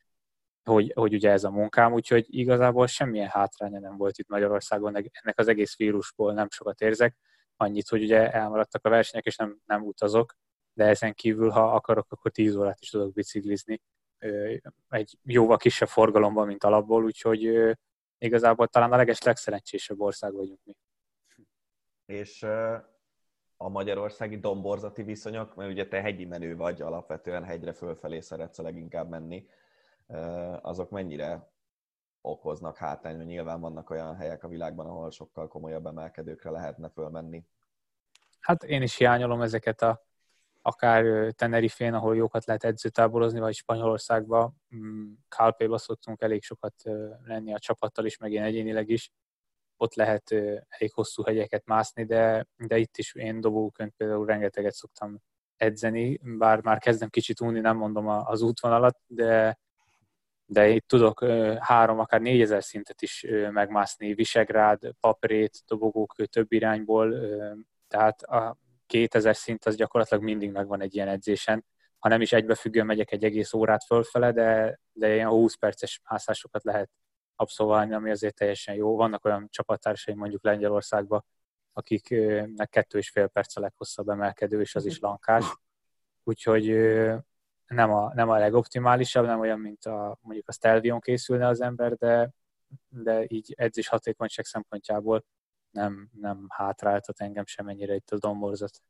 hogy, 0.64 0.92
hogy 0.94 1.14
ugye 1.14 1.30
ez 1.30 1.44
a 1.44 1.50
munkám, 1.50 1.92
úgyhogy 1.92 2.26
igazából 2.28 2.86
semmilyen 2.86 3.28
hátránya 3.28 3.78
nem 3.78 3.96
volt 3.96 4.18
itt 4.18 4.28
Magyarországon, 4.28 4.96
ennek 4.96 5.38
az 5.38 5.48
egész 5.48 5.76
vírusból 5.76 6.32
nem 6.32 6.50
sokat 6.50 6.80
érzek, 6.80 7.16
annyit, 7.56 7.88
hogy 7.88 8.02
ugye 8.02 8.30
elmaradtak 8.30 8.84
a 8.84 8.88
versenyek, 8.88 9.26
és 9.26 9.36
nem, 9.36 9.58
nem 9.66 9.82
utazok, 9.82 10.34
de 10.72 10.84
ezen 10.84 11.14
kívül, 11.14 11.50
ha 11.50 11.74
akarok, 11.74 12.12
akkor 12.12 12.30
10 12.30 12.54
órát 12.54 12.80
is 12.80 12.90
tudok 12.90 13.12
biciklizni 13.12 13.80
egy 14.88 15.18
jóval 15.22 15.56
kisebb 15.56 15.88
forgalomban, 15.88 16.46
mint 16.46 16.64
alapból, 16.64 17.04
úgyhogy 17.04 17.50
igazából 18.18 18.68
talán 18.68 18.92
a 18.92 18.96
leges 18.96 19.22
legszerencsésebb 19.22 20.00
ország 20.00 20.32
vagyunk 20.32 20.60
mi. 20.64 20.76
És 22.10 22.42
a 23.56 23.68
magyarországi 23.68 24.38
domborzati 24.38 25.02
viszonyok, 25.02 25.54
mert 25.54 25.70
ugye 25.70 25.88
te 25.88 26.00
hegyi 26.00 26.24
menő 26.24 26.56
vagy, 26.56 26.82
alapvetően 26.82 27.44
hegyre 27.44 27.72
fölfelé 27.72 28.20
szeretsz 28.20 28.58
a 28.58 28.62
leginkább 28.62 29.08
menni, 29.08 29.46
azok 30.60 30.90
mennyire 30.90 31.50
okoznak 32.20 32.76
hátrány, 32.76 33.16
hogy 33.16 33.26
nyilván 33.26 33.60
vannak 33.60 33.90
olyan 33.90 34.16
helyek 34.16 34.44
a 34.44 34.48
világban, 34.48 34.86
ahol 34.86 35.10
sokkal 35.10 35.48
komolyabb 35.48 35.86
emelkedőkre 35.86 36.50
lehetne 36.50 36.88
fölmenni. 36.88 37.44
Hát 38.40 38.62
én 38.62 38.82
is 38.82 38.96
hiányolom 38.96 39.42
ezeket 39.42 39.82
a 39.82 40.04
akár 40.62 41.32
Tenerifén, 41.32 41.94
ahol 41.94 42.16
jókat 42.16 42.44
lehet 42.44 42.64
edzőtáborozni, 42.64 43.40
vagy 43.40 43.54
Spanyolországban. 43.54 44.60
Kálpéba 45.28 45.72
mm, 45.72 45.76
szoktunk 45.76 46.20
elég 46.20 46.42
sokat 46.42 46.74
lenni 47.24 47.54
a 47.54 47.58
csapattal 47.58 48.04
is, 48.04 48.18
meg 48.18 48.32
én 48.32 48.42
egyénileg 48.42 48.88
is. 48.88 49.12
Ott 49.82 49.94
lehet 49.94 50.32
elég 50.68 50.92
hosszú 50.92 51.22
hegyeket 51.22 51.66
mászni, 51.66 52.04
de, 52.04 52.46
de 52.56 52.78
itt 52.78 52.96
is 52.96 53.14
én 53.14 53.40
dobókönt 53.40 53.94
például 53.96 54.26
rengeteget 54.26 54.72
szoktam 54.72 55.18
edzeni, 55.56 56.20
bár 56.22 56.62
már 56.62 56.78
kezdem 56.78 57.08
kicsit 57.08 57.40
unni, 57.40 57.60
nem 57.60 57.76
mondom 57.76 58.08
az 58.08 58.42
útvonalat, 58.42 58.98
de, 59.06 59.58
de 60.46 60.68
itt 60.68 60.86
tudok 60.88 61.24
három, 61.58 61.98
akár 61.98 62.20
négyezer 62.20 62.64
szintet 62.64 63.02
is 63.02 63.26
megmászni, 63.50 64.14
Visegrád, 64.14 64.80
Paprét, 65.00 65.58
dobogók 65.66 66.14
több 66.14 66.52
irányból, 66.52 67.14
tehát 67.88 68.22
a 68.22 68.56
2000 68.86 69.36
szint 69.36 69.64
az 69.64 69.76
gyakorlatilag 69.76 70.22
mindig 70.22 70.50
megvan 70.50 70.80
egy 70.80 70.94
ilyen 70.94 71.08
edzésen. 71.08 71.64
Ha 71.98 72.08
nem 72.08 72.20
is 72.20 72.32
egybefüggően 72.32 72.86
megyek 72.86 73.12
egy 73.12 73.24
egész 73.24 73.52
órát 73.52 73.84
fölfele, 73.84 74.32
de, 74.32 74.80
de 74.92 75.14
ilyen 75.14 75.28
20 75.28 75.54
perces 75.54 76.00
mászásokat 76.10 76.64
lehet 76.64 76.90
abszolválni, 77.40 77.94
ami 77.94 78.10
azért 78.10 78.34
teljesen 78.34 78.74
jó. 78.74 78.96
Vannak 78.96 79.24
olyan 79.24 79.48
csapattársaim 79.50 80.18
mondjuk 80.18 80.44
Lengyelországban, 80.44 81.24
akiknek 81.72 82.68
kettő 82.68 82.98
és 82.98 83.10
fél 83.10 83.26
perc 83.26 83.56
a 83.56 83.60
leghosszabb 83.60 84.08
emelkedő, 84.08 84.60
és 84.60 84.74
az 84.74 84.84
is 84.84 84.98
lankás. 84.98 85.44
Úgyhogy 86.22 86.66
nem 87.66 87.92
a, 87.92 88.14
nem 88.14 88.28
a 88.28 88.38
legoptimálisabb, 88.38 89.24
nem 89.24 89.40
olyan, 89.40 89.58
mint 89.58 89.84
a, 89.84 90.18
mondjuk 90.20 90.48
a 90.48 90.52
Stelvion 90.52 91.00
készülne 91.00 91.46
az 91.46 91.60
ember, 91.60 91.94
de, 91.94 92.30
de 92.88 93.24
így 93.28 93.54
edzés 93.56 93.88
hatékonyság 93.88 94.44
szempontjából 94.44 95.24
nem, 95.70 96.10
nem 96.20 96.46
hátráltat 96.48 97.20
engem 97.20 97.46
semennyire 97.46 97.94
itt 97.94 98.10
a 98.10 98.18
domborzat. 98.18 98.82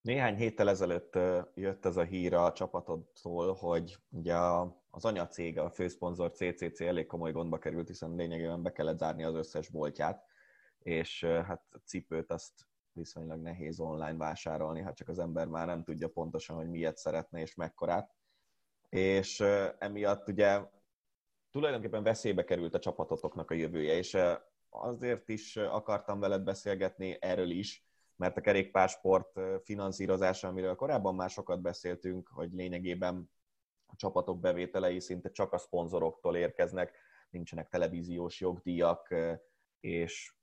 Néhány 0.00 0.36
héttel 0.36 0.68
ezelőtt 0.68 1.18
jött 1.54 1.84
ez 1.84 1.96
a 1.96 2.02
hír 2.02 2.34
a 2.34 2.52
csapatodtól, 2.52 3.54
hogy 3.54 3.96
ugye 4.08 4.34
az 4.90 5.04
anyacég, 5.04 5.58
a 5.58 5.70
főszponzor 5.70 6.30
CCC 6.30 6.80
elég 6.80 7.06
komoly 7.06 7.32
gondba 7.32 7.58
került, 7.58 7.88
hiszen 7.88 8.14
lényegében 8.14 8.62
be 8.62 8.72
kellett 8.72 8.98
zárni 8.98 9.24
az 9.24 9.34
összes 9.34 9.68
boltját, 9.68 10.24
és 10.78 11.24
hát 11.24 11.62
a 11.70 11.78
cipőt 11.84 12.30
azt 12.30 12.52
viszonylag 12.92 13.40
nehéz 13.40 13.80
online 13.80 14.16
vásárolni, 14.16 14.82
hát 14.82 14.96
csak 14.96 15.08
az 15.08 15.18
ember 15.18 15.46
már 15.46 15.66
nem 15.66 15.84
tudja 15.84 16.08
pontosan, 16.08 16.56
hogy 16.56 16.68
miért 16.68 16.96
szeretne 16.96 17.40
és 17.40 17.54
mekkorát. 17.54 18.14
És 18.88 19.40
emiatt 19.78 20.28
ugye 20.28 20.60
tulajdonképpen 21.50 22.02
veszélybe 22.02 22.44
került 22.44 22.74
a 22.74 22.78
csapatotoknak 22.78 23.50
a 23.50 23.54
jövője, 23.54 23.96
és 23.96 24.16
azért 24.68 25.28
is 25.28 25.56
akartam 25.56 26.20
veled 26.20 26.42
beszélgetni 26.42 27.16
erről 27.20 27.50
is, 27.50 27.84
mert 28.16 28.36
a 28.36 28.40
kerékpársport 28.40 29.40
finanszírozása, 29.64 30.48
amiről 30.48 30.74
korábban 30.74 31.14
már 31.14 31.30
sokat 31.30 31.60
beszéltünk, 31.60 32.28
hogy 32.28 32.52
lényegében 32.52 33.30
a 33.92 33.96
csapatok 33.96 34.40
bevételei 34.40 35.00
szinte 35.00 35.30
csak 35.30 35.52
a 35.52 35.58
szponzoroktól 35.58 36.36
érkeznek, 36.36 36.96
nincsenek 37.30 37.68
televíziós 37.68 38.40
jogdíjak, 38.40 39.14
és 39.80 40.34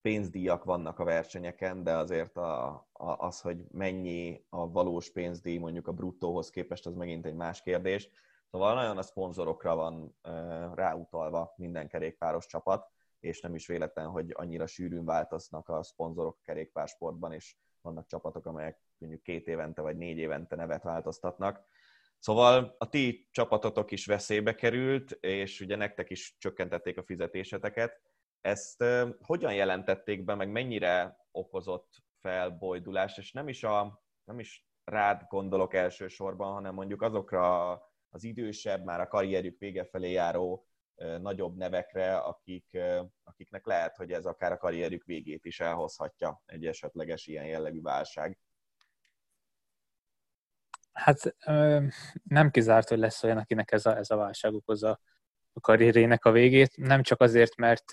pénzdíjak 0.00 0.64
vannak 0.64 0.98
a 0.98 1.04
versenyeken, 1.04 1.82
de 1.82 1.96
azért 1.96 2.36
a, 2.36 2.66
a, 2.92 3.10
az, 3.18 3.40
hogy 3.40 3.64
mennyi 3.70 4.44
a 4.48 4.70
valós 4.70 5.12
pénzdíj 5.12 5.58
mondjuk 5.58 5.88
a 5.88 5.92
bruttóhoz 5.92 6.50
képest, 6.50 6.86
az 6.86 6.94
megint 6.94 7.26
egy 7.26 7.34
más 7.34 7.62
kérdés. 7.62 8.08
Szóval 8.50 8.74
nagyon 8.74 8.98
a 8.98 9.02
szponzorokra 9.02 9.74
van 9.74 10.16
ráutalva 10.74 11.54
minden 11.56 11.88
kerékpáros 11.88 12.46
csapat, 12.46 12.90
és 13.20 13.40
nem 13.40 13.54
is 13.54 13.66
véletlen, 13.66 14.06
hogy 14.06 14.32
annyira 14.34 14.66
sűrűn 14.66 15.04
változnak 15.04 15.68
a 15.68 15.82
szponzorok 15.82 16.38
kerékpársportban, 16.42 17.32
és 17.32 17.56
vannak 17.80 18.06
csapatok, 18.06 18.46
amelyek 18.46 18.80
mondjuk 18.98 19.22
két 19.22 19.46
évente 19.46 19.82
vagy 19.82 19.96
négy 19.96 20.18
évente 20.18 20.56
nevet 20.56 20.82
változtatnak. 20.82 21.64
Szóval 22.18 22.74
a 22.78 22.88
ti 22.88 23.28
csapatotok 23.30 23.90
is 23.90 24.06
veszélybe 24.06 24.54
került, 24.54 25.10
és 25.10 25.60
ugye 25.60 25.76
nektek 25.76 26.10
is 26.10 26.36
csökkentették 26.38 26.98
a 26.98 27.04
fizetéseteket. 27.04 28.00
Ezt 28.40 28.84
hogyan 29.20 29.54
jelentették 29.54 30.24
be, 30.24 30.34
meg 30.34 30.50
mennyire 30.50 31.16
okozott 31.30 32.04
felbojdulást, 32.20 33.18
és 33.18 33.32
nem 33.32 33.48
is, 33.48 33.64
a, 33.64 34.02
nem 34.24 34.38
is 34.38 34.66
rád 34.84 35.22
gondolok 35.28 35.74
elsősorban, 35.74 36.52
hanem 36.52 36.74
mondjuk 36.74 37.02
azokra 37.02 37.70
az 38.08 38.24
idősebb, 38.24 38.84
már 38.84 39.00
a 39.00 39.08
karrierjük 39.08 39.58
vége 39.58 39.84
felé 39.84 40.10
járó 40.10 40.66
nagyobb 41.20 41.56
nevekre, 41.56 42.16
akik, 42.16 42.78
akiknek 43.24 43.66
lehet, 43.66 43.96
hogy 43.96 44.12
ez 44.12 44.26
akár 44.26 44.52
a 44.52 44.56
karrierjük 44.56 45.04
végét 45.04 45.44
is 45.44 45.60
elhozhatja 45.60 46.42
egy 46.46 46.66
esetleges 46.66 47.26
ilyen 47.26 47.46
jellegű 47.46 47.80
válság. 47.80 48.38
Hát 50.96 51.36
nem 52.22 52.50
kizárt, 52.50 52.88
hogy 52.88 52.98
lesz 52.98 53.22
olyan, 53.22 53.38
akinek 53.38 53.72
ez 53.72 53.86
a, 53.86 53.96
ez 53.96 54.10
a 54.10 54.16
válság 54.16 54.54
okozza 54.54 55.00
a 55.52 55.60
karrierének 55.60 56.24
a 56.24 56.30
végét. 56.30 56.76
Nem 56.76 57.02
csak 57.02 57.20
azért, 57.20 57.56
mert 57.56 57.90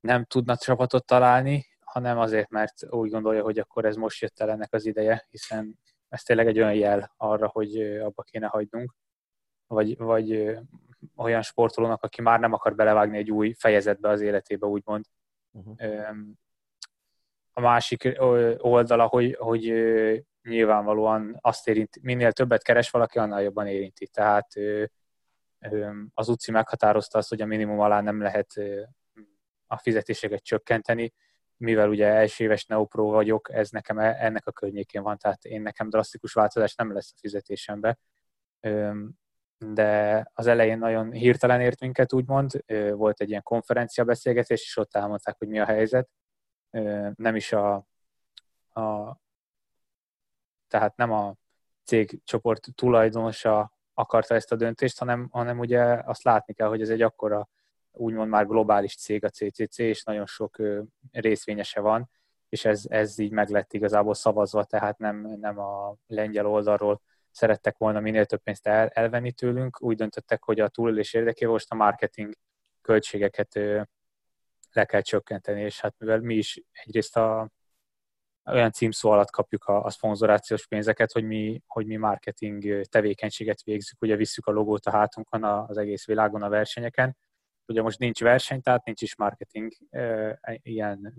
nem 0.00 0.24
tudna 0.24 0.56
csapatot 0.56 1.06
találni, 1.06 1.66
hanem 1.80 2.18
azért, 2.18 2.50
mert 2.50 2.92
úgy 2.92 3.10
gondolja, 3.10 3.42
hogy 3.42 3.58
akkor 3.58 3.84
ez 3.84 3.96
most 3.96 4.20
jött 4.20 4.40
el 4.40 4.50
ennek 4.50 4.72
az 4.72 4.86
ideje, 4.86 5.26
hiszen 5.30 5.78
ez 6.08 6.22
tényleg 6.22 6.46
egy 6.46 6.58
olyan 6.58 6.74
jel 6.74 7.14
arra, 7.16 7.48
hogy 7.48 7.80
abba 7.80 8.22
kéne 8.22 8.46
hagynunk, 8.46 8.94
vagy, 9.66 9.96
vagy 9.96 10.58
olyan 11.16 11.42
sportolónak, 11.42 12.02
aki 12.02 12.22
már 12.22 12.40
nem 12.40 12.52
akar 12.52 12.74
belevágni 12.74 13.16
egy 13.16 13.30
új 13.30 13.54
fejezetbe 13.58 14.08
az 14.08 14.20
életébe, 14.20 14.66
úgymond. 14.66 15.04
Uh-huh. 15.50 16.16
A 17.52 17.60
másik 17.60 18.16
oldala, 18.58 19.06
hogy, 19.06 19.36
hogy 19.38 19.64
nyilvánvalóan 20.48 21.38
azt 21.40 21.68
érinti, 21.68 22.00
minél 22.02 22.32
többet 22.32 22.62
keres 22.62 22.90
valaki, 22.90 23.18
annál 23.18 23.42
jobban 23.42 23.66
érinti. 23.66 24.06
Tehát 24.06 24.48
az 26.14 26.28
UCI 26.28 26.50
meghatározta 26.50 27.18
azt, 27.18 27.28
hogy 27.28 27.40
a 27.40 27.46
minimum 27.46 27.80
alá 27.80 28.00
nem 28.00 28.20
lehet 28.20 28.52
a 29.66 29.78
fizetéseket 29.78 30.42
csökkenteni, 30.42 31.12
mivel 31.56 31.88
ugye 31.88 32.06
első 32.06 32.44
éves 32.44 32.64
neopro 32.64 33.04
vagyok, 33.04 33.52
ez 33.52 33.70
nekem 33.70 33.98
e, 33.98 34.16
ennek 34.18 34.46
a 34.46 34.52
környékén 34.52 35.02
van, 35.02 35.18
tehát 35.18 35.44
én 35.44 35.62
nekem 35.62 35.88
drasztikus 35.88 36.32
változás 36.32 36.74
nem 36.74 36.92
lesz 36.92 37.12
a 37.14 37.18
fizetésembe 37.20 37.98
de 39.58 40.22
az 40.34 40.46
elején 40.46 40.78
nagyon 40.78 41.12
hirtelen 41.12 41.60
ért 41.60 41.80
minket, 41.80 42.12
úgymond. 42.12 42.64
Volt 42.92 43.20
egy 43.20 43.28
ilyen 43.28 43.42
konferencia 43.42 44.04
beszélgetés, 44.04 44.62
és 44.62 44.76
ott 44.76 44.94
elmondták, 44.94 45.38
hogy 45.38 45.48
mi 45.48 45.58
a 45.58 45.64
helyzet. 45.64 46.08
Nem 47.14 47.36
is 47.36 47.52
a, 47.52 47.74
a 48.72 49.16
tehát 50.74 50.96
nem 50.96 51.12
a 51.12 51.34
cégcsoport 51.84 52.66
tulajdonosa 52.74 53.72
akarta 53.92 54.34
ezt 54.34 54.52
a 54.52 54.56
döntést, 54.56 54.98
hanem, 54.98 55.28
hanem 55.30 55.58
ugye 55.58 55.82
azt 56.04 56.22
látni 56.22 56.54
kell, 56.54 56.68
hogy 56.68 56.80
ez 56.80 56.88
egy 56.88 57.02
akkora, 57.02 57.48
úgymond 57.92 58.28
már 58.28 58.46
globális 58.46 58.96
cég 58.96 59.24
a 59.24 59.28
CCC, 59.28 59.78
és 59.78 60.04
nagyon 60.04 60.26
sok 60.26 60.56
részvényese 61.10 61.80
van, 61.80 62.10
és 62.48 62.64
ez, 62.64 62.84
ez 62.88 63.18
így 63.18 63.30
meg 63.30 63.48
lett 63.48 63.72
igazából 63.72 64.14
szavazva, 64.14 64.64
tehát 64.64 64.98
nem, 64.98 65.36
nem 65.40 65.58
a 65.58 65.96
lengyel 66.06 66.46
oldalról 66.46 67.00
szerettek 67.30 67.76
volna 67.78 68.00
minél 68.00 68.24
több 68.24 68.42
pénzt 68.42 68.66
el, 68.66 68.88
elvenni 68.88 69.32
tőlünk, 69.32 69.82
úgy 69.82 69.96
döntöttek, 69.96 70.42
hogy 70.42 70.60
a 70.60 70.68
túlélés 70.68 71.14
érdekében 71.14 71.52
most 71.52 71.72
a 71.72 71.74
marketing 71.74 72.34
költségeket 72.80 73.54
le 74.72 74.84
kell 74.84 75.00
csökkenteni, 75.00 75.62
és 75.62 75.80
hát 75.80 75.94
mivel 75.98 76.20
mi 76.20 76.34
is 76.34 76.62
egyrészt 76.72 77.16
a, 77.16 77.50
olyan 78.44 78.72
címszó 78.72 79.10
alatt 79.10 79.30
kapjuk 79.30 79.64
a, 79.64 79.84
a 79.84 79.90
szponzorációs 79.90 80.66
pénzeket, 80.66 81.12
hogy 81.12 81.24
mi, 81.24 81.62
hogy 81.66 81.86
mi 81.86 81.96
marketing 81.96 82.86
tevékenységet 82.88 83.62
végzünk, 83.62 84.02
ugye 84.02 84.16
visszük 84.16 84.46
a 84.46 84.50
logót 84.52 84.86
a 84.86 84.90
hátunkon 84.90 85.44
az 85.44 85.76
egész 85.76 86.06
világon 86.06 86.42
a 86.42 86.48
versenyeken. 86.48 87.16
Ugye 87.66 87.82
most 87.82 87.98
nincs 87.98 88.20
verseny, 88.20 88.60
tehát 88.60 88.84
nincs 88.84 89.02
is 89.02 89.16
marketing, 89.16 89.72
ilyen 90.62 91.14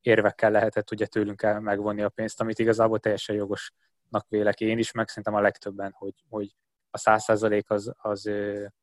érvekkel 0.00 0.50
lehetett 0.50 0.90
ugye 0.90 1.06
tőlünk 1.06 1.60
megvonni 1.60 2.02
a 2.02 2.08
pénzt, 2.08 2.40
amit 2.40 2.58
igazából 2.58 2.98
teljesen 2.98 3.36
jogos 3.36 3.72
nak 4.08 4.28
vélek 4.28 4.60
én 4.60 4.78
is, 4.78 4.92
meg 4.92 5.08
szerintem 5.08 5.34
a 5.34 5.40
legtöbben, 5.40 5.92
hogy, 5.92 6.14
hogy 6.28 6.54
a 6.90 6.98
száz 6.98 7.22
százalék 7.22 7.70
az, 7.70 7.92
az, 7.96 8.30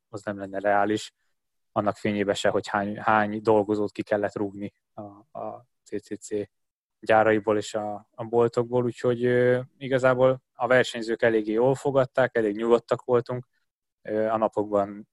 az 0.08 0.22
nem 0.22 0.38
lenne 0.38 0.58
reális, 0.58 1.12
annak 1.72 1.96
fényében 1.96 2.34
se, 2.34 2.48
hogy 2.48 2.68
hány, 2.68 2.98
hány 2.98 3.42
dolgozót 3.42 3.92
ki 3.92 4.02
kellett 4.02 4.36
rúgni 4.36 4.72
a, 4.94 5.02
a 5.38 5.66
CCC 5.82 6.28
gyáraiból 7.04 7.56
és 7.56 7.74
a, 7.74 8.08
a 8.10 8.24
boltokból, 8.24 8.84
úgyhogy 8.84 9.20
igazából 9.78 10.42
a 10.52 10.66
versenyzők 10.66 11.22
eléggé 11.22 11.52
jól 11.52 11.74
fogadták, 11.74 12.36
elég 12.36 12.56
nyugodtak 12.56 13.04
voltunk. 13.04 13.46
A 14.02 14.36
napokban 14.36 15.08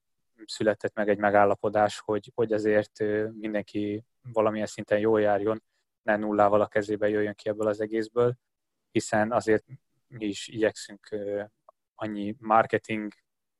született 0.45 0.95
meg 0.95 1.09
egy 1.09 1.17
megállapodás, 1.17 1.99
hogy, 1.99 2.31
hogy 2.35 2.53
azért 2.53 2.99
mindenki 3.31 4.05
valamilyen 4.21 4.65
szinten 4.65 4.99
jól 4.99 5.21
járjon, 5.21 5.63
ne 6.01 6.15
nullával 6.15 6.61
a 6.61 6.67
kezébe 6.67 7.09
jöjjön 7.09 7.35
ki 7.35 7.49
ebből 7.49 7.67
az 7.67 7.81
egészből, 7.81 8.37
hiszen 8.91 9.31
azért 9.31 9.65
mi 10.07 10.25
is 10.25 10.47
igyekszünk 10.47 11.09
annyi 11.95 12.35
marketing 12.39 13.13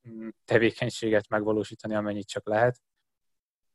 mm, 0.10 0.28
tevékenységet 0.46 1.30
megvalósítani, 1.30 1.96
amennyit 1.96 2.28
csak 2.28 2.48
lehet. 2.48 2.82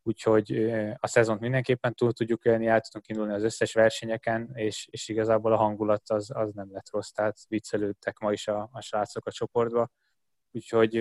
Úgyhogy 0.06 0.72
a 0.96 1.06
szezont 1.06 1.40
mindenképpen 1.40 1.94
túl 1.94 2.12
tudjuk 2.12 2.44
élni, 2.44 2.66
el 2.66 2.80
tudunk 2.80 3.08
indulni 3.08 3.32
az 3.32 3.42
összes 3.42 3.72
versenyeken, 3.72 4.50
és, 4.54 4.88
és 4.90 5.08
igazából 5.08 5.52
a 5.52 5.56
hangulat 5.56 6.10
az, 6.10 6.30
az 6.34 6.52
nem 6.52 6.72
lett 6.72 6.90
rossz, 6.90 7.10
tehát 7.10 7.38
viccelődtek 7.48 8.18
ma 8.18 8.32
is 8.32 8.48
a, 8.48 8.68
a 8.72 8.80
srácok 8.80 9.26
a 9.26 9.30
csoportba. 9.30 9.90
Úgyhogy 10.50 10.92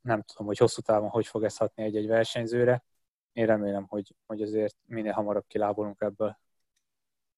nem 0.00 0.22
tudom, 0.22 0.46
hogy 0.46 0.58
hosszú 0.58 0.80
távon 0.80 1.08
hogy 1.08 1.26
fog 1.26 1.44
ez 1.44 1.56
hatni 1.56 1.82
egy-egy 1.82 2.06
versenyzőre. 2.06 2.84
Én 3.32 3.46
remélem, 3.46 3.86
hogy, 3.88 4.14
hogy 4.26 4.42
azért 4.42 4.76
minél 4.84 5.12
hamarabb 5.12 5.46
kilábolunk 5.46 6.00
ebből. 6.00 6.38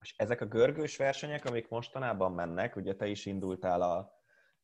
És 0.00 0.14
ezek 0.16 0.40
a 0.40 0.46
görgős 0.46 0.96
versenyek, 0.96 1.44
amik 1.44 1.68
mostanában 1.68 2.32
mennek, 2.32 2.76
ugye 2.76 2.94
te 2.94 3.06
is 3.06 3.26
indultál 3.26 3.82
a 3.82 4.17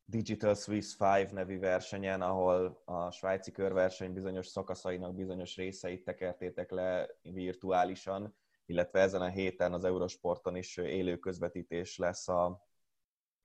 Digital 0.04 0.54
Swiss 0.54 0.96
5 0.98 1.32
nevű 1.32 1.58
versenyen, 1.58 2.22
ahol 2.22 2.82
a 2.84 3.10
svájci 3.10 3.50
körverseny 3.50 4.12
bizonyos 4.12 4.46
szakaszainak 4.46 5.14
bizonyos 5.14 5.56
részeit 5.56 6.04
tekertétek 6.04 6.70
le 6.70 7.08
virtuálisan, 7.22 8.36
illetve 8.66 9.00
ezen 9.00 9.20
a 9.20 9.28
héten 9.28 9.72
az 9.72 9.84
Eurosporton 9.84 10.56
is 10.56 10.76
élő 10.76 11.18
közvetítés 11.18 11.96
lesz 11.96 12.28
a, 12.28 12.66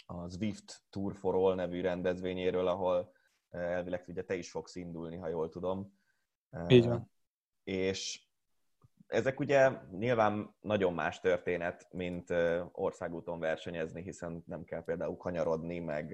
a 0.05 0.27
Zwift 0.27 0.83
Tour 0.89 1.15
for 1.15 1.35
All 1.35 1.55
nevű 1.55 1.81
rendezvényéről, 1.81 2.67
ahol 2.67 3.11
eh, 3.49 3.71
elvileg 3.71 4.03
ugye 4.07 4.23
te 4.23 4.35
is 4.35 4.51
fogsz 4.51 4.75
indulni, 4.75 5.15
ha 5.15 5.27
jól 5.27 5.49
tudom. 5.49 5.99
Így 6.67 6.87
van. 6.87 7.09
Eh, 7.63 7.75
és 7.75 8.28
ezek 9.09 9.39
ugye 9.39 9.71
nyilván 9.91 10.55
nagyon 10.61 10.93
más 10.93 11.19
történet, 11.19 11.87
mint 11.91 12.33
országúton 12.71 13.39
versenyezni, 13.39 14.01
hiszen 14.01 14.43
nem 14.45 14.63
kell 14.63 14.83
például 14.83 15.17
kanyarodni, 15.17 15.79
meg, 15.79 16.11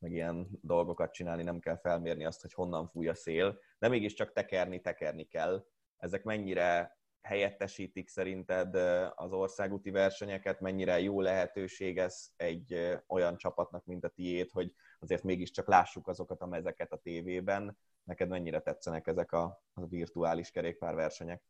meg 0.00 0.12
ilyen 0.12 0.48
dolgokat 0.60 1.12
csinálni, 1.12 1.42
nem 1.42 1.58
kell 1.58 1.78
felmérni 1.78 2.24
azt, 2.24 2.40
hogy 2.40 2.52
honnan 2.52 2.88
fúj 2.88 3.08
a 3.08 3.14
szél, 3.14 3.58
de 3.78 3.88
mégiscsak 3.88 4.32
tekerni, 4.32 4.80
tekerni 4.80 5.24
kell. 5.24 5.66
Ezek 5.96 6.24
mennyire 6.24 6.98
helyettesítik 7.20 8.08
szerinted 8.08 8.74
az 9.14 9.32
országúti 9.32 9.90
versenyeket, 9.90 10.60
mennyire 10.60 11.00
jó 11.00 11.20
lehetőség 11.20 11.98
ez 11.98 12.28
egy 12.36 12.98
olyan 13.06 13.36
csapatnak, 13.36 13.84
mint 13.84 14.04
a 14.04 14.08
tiét, 14.08 14.52
hogy 14.52 14.74
azért 14.98 15.22
mégiscsak 15.22 15.66
lássuk 15.66 16.08
azokat 16.08 16.40
a 16.40 16.46
mezeket 16.46 16.92
a 16.92 16.96
tévében. 16.96 17.78
Neked 18.04 18.28
mennyire 18.28 18.60
tetszenek 18.60 19.06
ezek 19.06 19.32
a, 19.32 19.62
a 19.74 19.86
virtuális 19.86 20.50
kerékpárversenyek? 20.50 21.42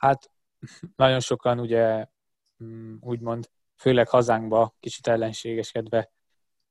Hát 0.00 0.30
nagyon 0.96 1.20
sokan 1.20 1.58
ugye 1.60 2.06
mm, 2.64 2.96
úgymond, 3.00 3.50
főleg 3.76 4.08
hazánkba 4.08 4.76
kicsit 4.78 5.06
ellenségeskedve 5.06 6.10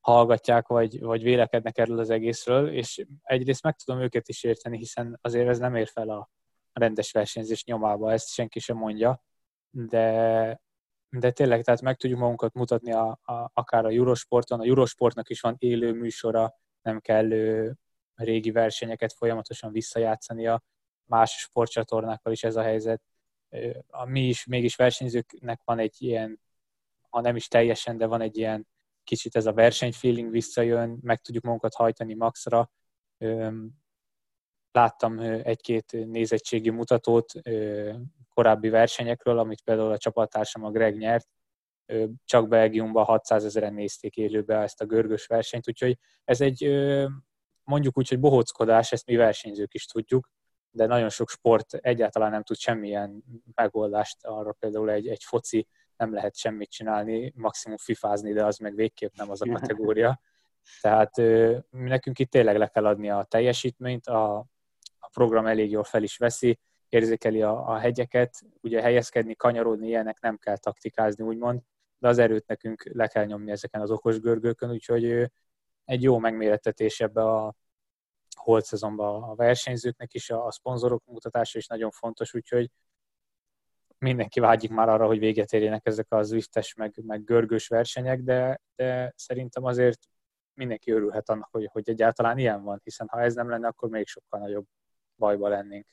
hallgatják, 0.00 0.66
vagy, 0.66 1.00
vagy 1.00 1.22
vélekednek 1.22 1.78
erről 1.78 1.98
az 1.98 2.10
egészről, 2.10 2.72
és 2.72 3.06
egyrészt 3.22 3.62
meg 3.62 3.76
tudom 3.76 4.00
őket 4.00 4.28
is 4.28 4.42
érteni, 4.42 4.76
hiszen 4.76 5.18
azért 5.22 5.48
ez 5.48 5.58
nem 5.58 5.74
ér 5.74 5.88
fel 5.88 6.08
a 6.08 6.30
rendes 6.72 7.12
versenyzés 7.12 7.64
nyomába, 7.64 8.12
ezt 8.12 8.32
senki 8.32 8.58
sem 8.58 8.76
mondja, 8.76 9.22
de, 9.70 10.60
de 11.08 11.30
tényleg, 11.30 11.62
tehát 11.64 11.82
meg 11.82 11.96
tudjuk 11.96 12.18
magunkat 12.18 12.54
mutatni 12.54 12.92
a, 12.92 13.18
a, 13.22 13.50
akár 13.54 13.84
a 13.84 13.90
Eurosporton, 13.90 14.60
a 14.60 14.64
Eurosportnak 14.64 15.28
is 15.30 15.40
van 15.40 15.56
élő 15.58 15.92
műsora, 15.92 16.54
nem 16.82 17.00
kell 17.00 17.28
régi 18.14 18.50
versenyeket 18.50 19.12
folyamatosan 19.12 19.72
visszajátszania, 19.72 20.62
más 21.04 21.30
sportcsatornákkal 21.30 22.32
is 22.32 22.42
ez 22.42 22.56
a 22.56 22.62
helyzet 22.62 23.02
a 23.86 24.04
mi 24.04 24.28
is 24.28 24.44
mégis 24.44 24.76
versenyzőknek 24.76 25.60
van 25.64 25.78
egy 25.78 25.94
ilyen, 25.98 26.40
ha 27.08 27.20
nem 27.20 27.36
is 27.36 27.48
teljesen, 27.48 27.96
de 27.96 28.06
van 28.06 28.20
egy 28.20 28.36
ilyen 28.36 28.66
kicsit 29.04 29.36
ez 29.36 29.46
a 29.46 29.52
versenyfeeling 29.52 30.30
visszajön, 30.30 30.98
meg 31.02 31.20
tudjuk 31.20 31.44
magunkat 31.44 31.74
hajtani 31.74 32.14
maxra. 32.14 32.70
Láttam 34.72 35.18
egy-két 35.42 35.92
nézettségi 36.06 36.70
mutatót 36.70 37.32
korábbi 38.28 38.68
versenyekről, 38.68 39.38
amit 39.38 39.62
például 39.62 39.92
a 39.92 39.98
csapattársam 39.98 40.64
a 40.64 40.70
Greg 40.70 40.96
nyert, 40.96 41.28
csak 42.24 42.48
Belgiumban 42.48 43.04
600 43.04 43.44
ezeren 43.44 43.74
nézték 43.74 44.16
élőbe 44.16 44.56
ezt 44.56 44.80
a 44.80 44.86
görgös 44.86 45.26
versenyt, 45.26 45.68
úgyhogy 45.68 45.98
ez 46.24 46.40
egy 46.40 46.64
mondjuk 47.64 47.98
úgy, 47.98 48.08
hogy 48.08 48.20
bohóckodás, 48.20 48.92
ezt 48.92 49.06
mi 49.06 49.16
versenyzők 49.16 49.74
is 49.74 49.84
tudjuk, 49.84 50.30
de 50.70 50.86
nagyon 50.86 51.08
sok 51.08 51.28
sport 51.28 51.74
egyáltalán 51.74 52.30
nem 52.30 52.42
tud 52.42 52.56
semmilyen 52.56 53.24
megoldást 53.54 54.26
arra, 54.26 54.52
például 54.52 54.90
egy, 54.90 55.08
egy 55.08 55.22
foci 55.24 55.66
nem 55.96 56.14
lehet 56.14 56.36
semmit 56.36 56.70
csinálni, 56.70 57.32
maximum 57.36 57.76
fifázni, 57.76 58.32
de 58.32 58.44
az 58.44 58.56
meg 58.56 58.74
végképp 58.74 59.14
nem 59.16 59.30
az 59.30 59.42
a 59.42 59.52
kategória. 59.52 60.20
Tehát 60.80 61.16
nekünk 61.70 62.18
itt 62.18 62.30
tényleg 62.30 62.56
le 62.56 62.66
kell 62.66 62.86
adni 62.86 63.10
a 63.10 63.26
teljesítményt, 63.28 64.06
a, 64.06 64.36
a 64.98 65.08
program 65.12 65.46
elég 65.46 65.70
jól 65.70 65.84
fel 65.84 66.02
is 66.02 66.16
veszi, 66.16 66.58
érzékeli 66.88 67.42
a, 67.42 67.68
a 67.68 67.78
hegyeket, 67.78 68.42
ugye 68.60 68.80
helyezkedni, 68.80 69.34
kanyarodni, 69.34 69.86
ilyenek 69.86 70.20
nem 70.20 70.36
kell 70.36 70.56
taktikázni, 70.56 71.24
úgymond, 71.24 71.60
de 71.98 72.08
az 72.08 72.18
erőt 72.18 72.46
nekünk 72.46 72.90
le 72.92 73.06
kell 73.06 73.24
nyomni 73.24 73.50
ezeken 73.50 73.80
az 73.80 73.90
okos 73.90 74.20
görgőkön, 74.20 74.70
úgyhogy 74.70 75.30
egy 75.84 76.02
jó 76.02 76.18
megmérettetés 76.18 77.00
ebbe 77.00 77.22
a, 77.22 77.54
holt 78.40 78.64
szezonban 78.64 79.22
a 79.22 79.34
versenyzőknek 79.34 80.14
is, 80.14 80.30
a 80.30 80.50
szponzorok 80.50 81.02
mutatása 81.06 81.58
is 81.58 81.66
nagyon 81.66 81.90
fontos, 81.90 82.34
úgyhogy 82.34 82.70
mindenki 83.98 84.40
vágyik 84.40 84.70
már 84.70 84.88
arra, 84.88 85.06
hogy 85.06 85.18
véget 85.18 85.52
érjenek 85.52 85.86
ezek 85.86 86.12
a 86.12 86.22
Zwiftes, 86.22 86.74
meg, 86.74 86.94
meg 87.02 87.24
görgős 87.24 87.68
versenyek, 87.68 88.20
de, 88.20 88.60
de 88.76 89.12
szerintem 89.16 89.64
azért 89.64 90.00
mindenki 90.54 90.90
örülhet 90.90 91.28
annak, 91.28 91.48
hogy, 91.50 91.68
hogy 91.72 91.88
egyáltalán 91.88 92.38
ilyen 92.38 92.62
van, 92.62 92.80
hiszen 92.84 93.08
ha 93.08 93.20
ez 93.20 93.34
nem 93.34 93.48
lenne, 93.48 93.68
akkor 93.68 93.88
még 93.88 94.06
sokkal 94.06 94.40
nagyobb 94.40 94.66
bajba 95.16 95.48
lennénk. 95.48 95.86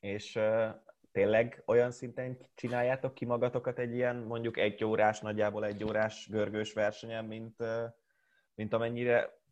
És 0.00 0.36
uh, 0.36 0.68
tényleg 1.12 1.62
olyan 1.66 1.90
szinten 1.90 2.38
csináljátok 2.54 3.14
ki 3.14 3.24
magatokat 3.24 3.78
egy 3.78 3.94
ilyen 3.94 4.16
mondjuk 4.16 4.56
egy 4.56 4.84
órás, 4.84 5.20
nagyjából 5.20 5.64
egy 5.64 5.84
órás 5.84 6.28
görgős 6.30 6.72
versenyen, 6.72 7.24
mint, 7.24 7.60
uh, 7.60 7.84
mint 8.54 8.72
amennyire 8.72 9.42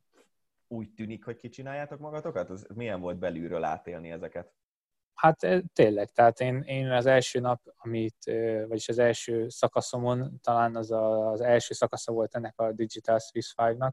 úgy 0.72 0.92
tűnik, 0.94 1.24
hogy 1.24 1.36
kicsináljátok 1.36 1.98
magatokat? 1.98 2.50
Ez 2.50 2.64
milyen 2.74 3.00
volt 3.00 3.18
belülről 3.18 3.64
átélni 3.64 4.10
ezeket? 4.10 4.52
Hát 5.14 5.42
eh, 5.42 5.60
tényleg, 5.72 6.10
tehát 6.10 6.40
én, 6.40 6.62
én 6.62 6.90
az 6.90 7.06
első 7.06 7.40
nap, 7.40 7.60
amit, 7.76 8.16
eh, 8.24 8.66
vagyis 8.66 8.88
az 8.88 8.98
első 8.98 9.48
szakaszomon, 9.48 10.40
talán 10.40 10.76
az 10.76 10.90
a, 10.90 11.30
az 11.30 11.40
első 11.40 11.74
szakasza 11.74 12.12
volt 12.12 12.34
ennek 12.34 12.60
a 12.60 12.72
Digital 12.72 13.18
Swiss 13.18 13.54
5-nak, 13.56 13.92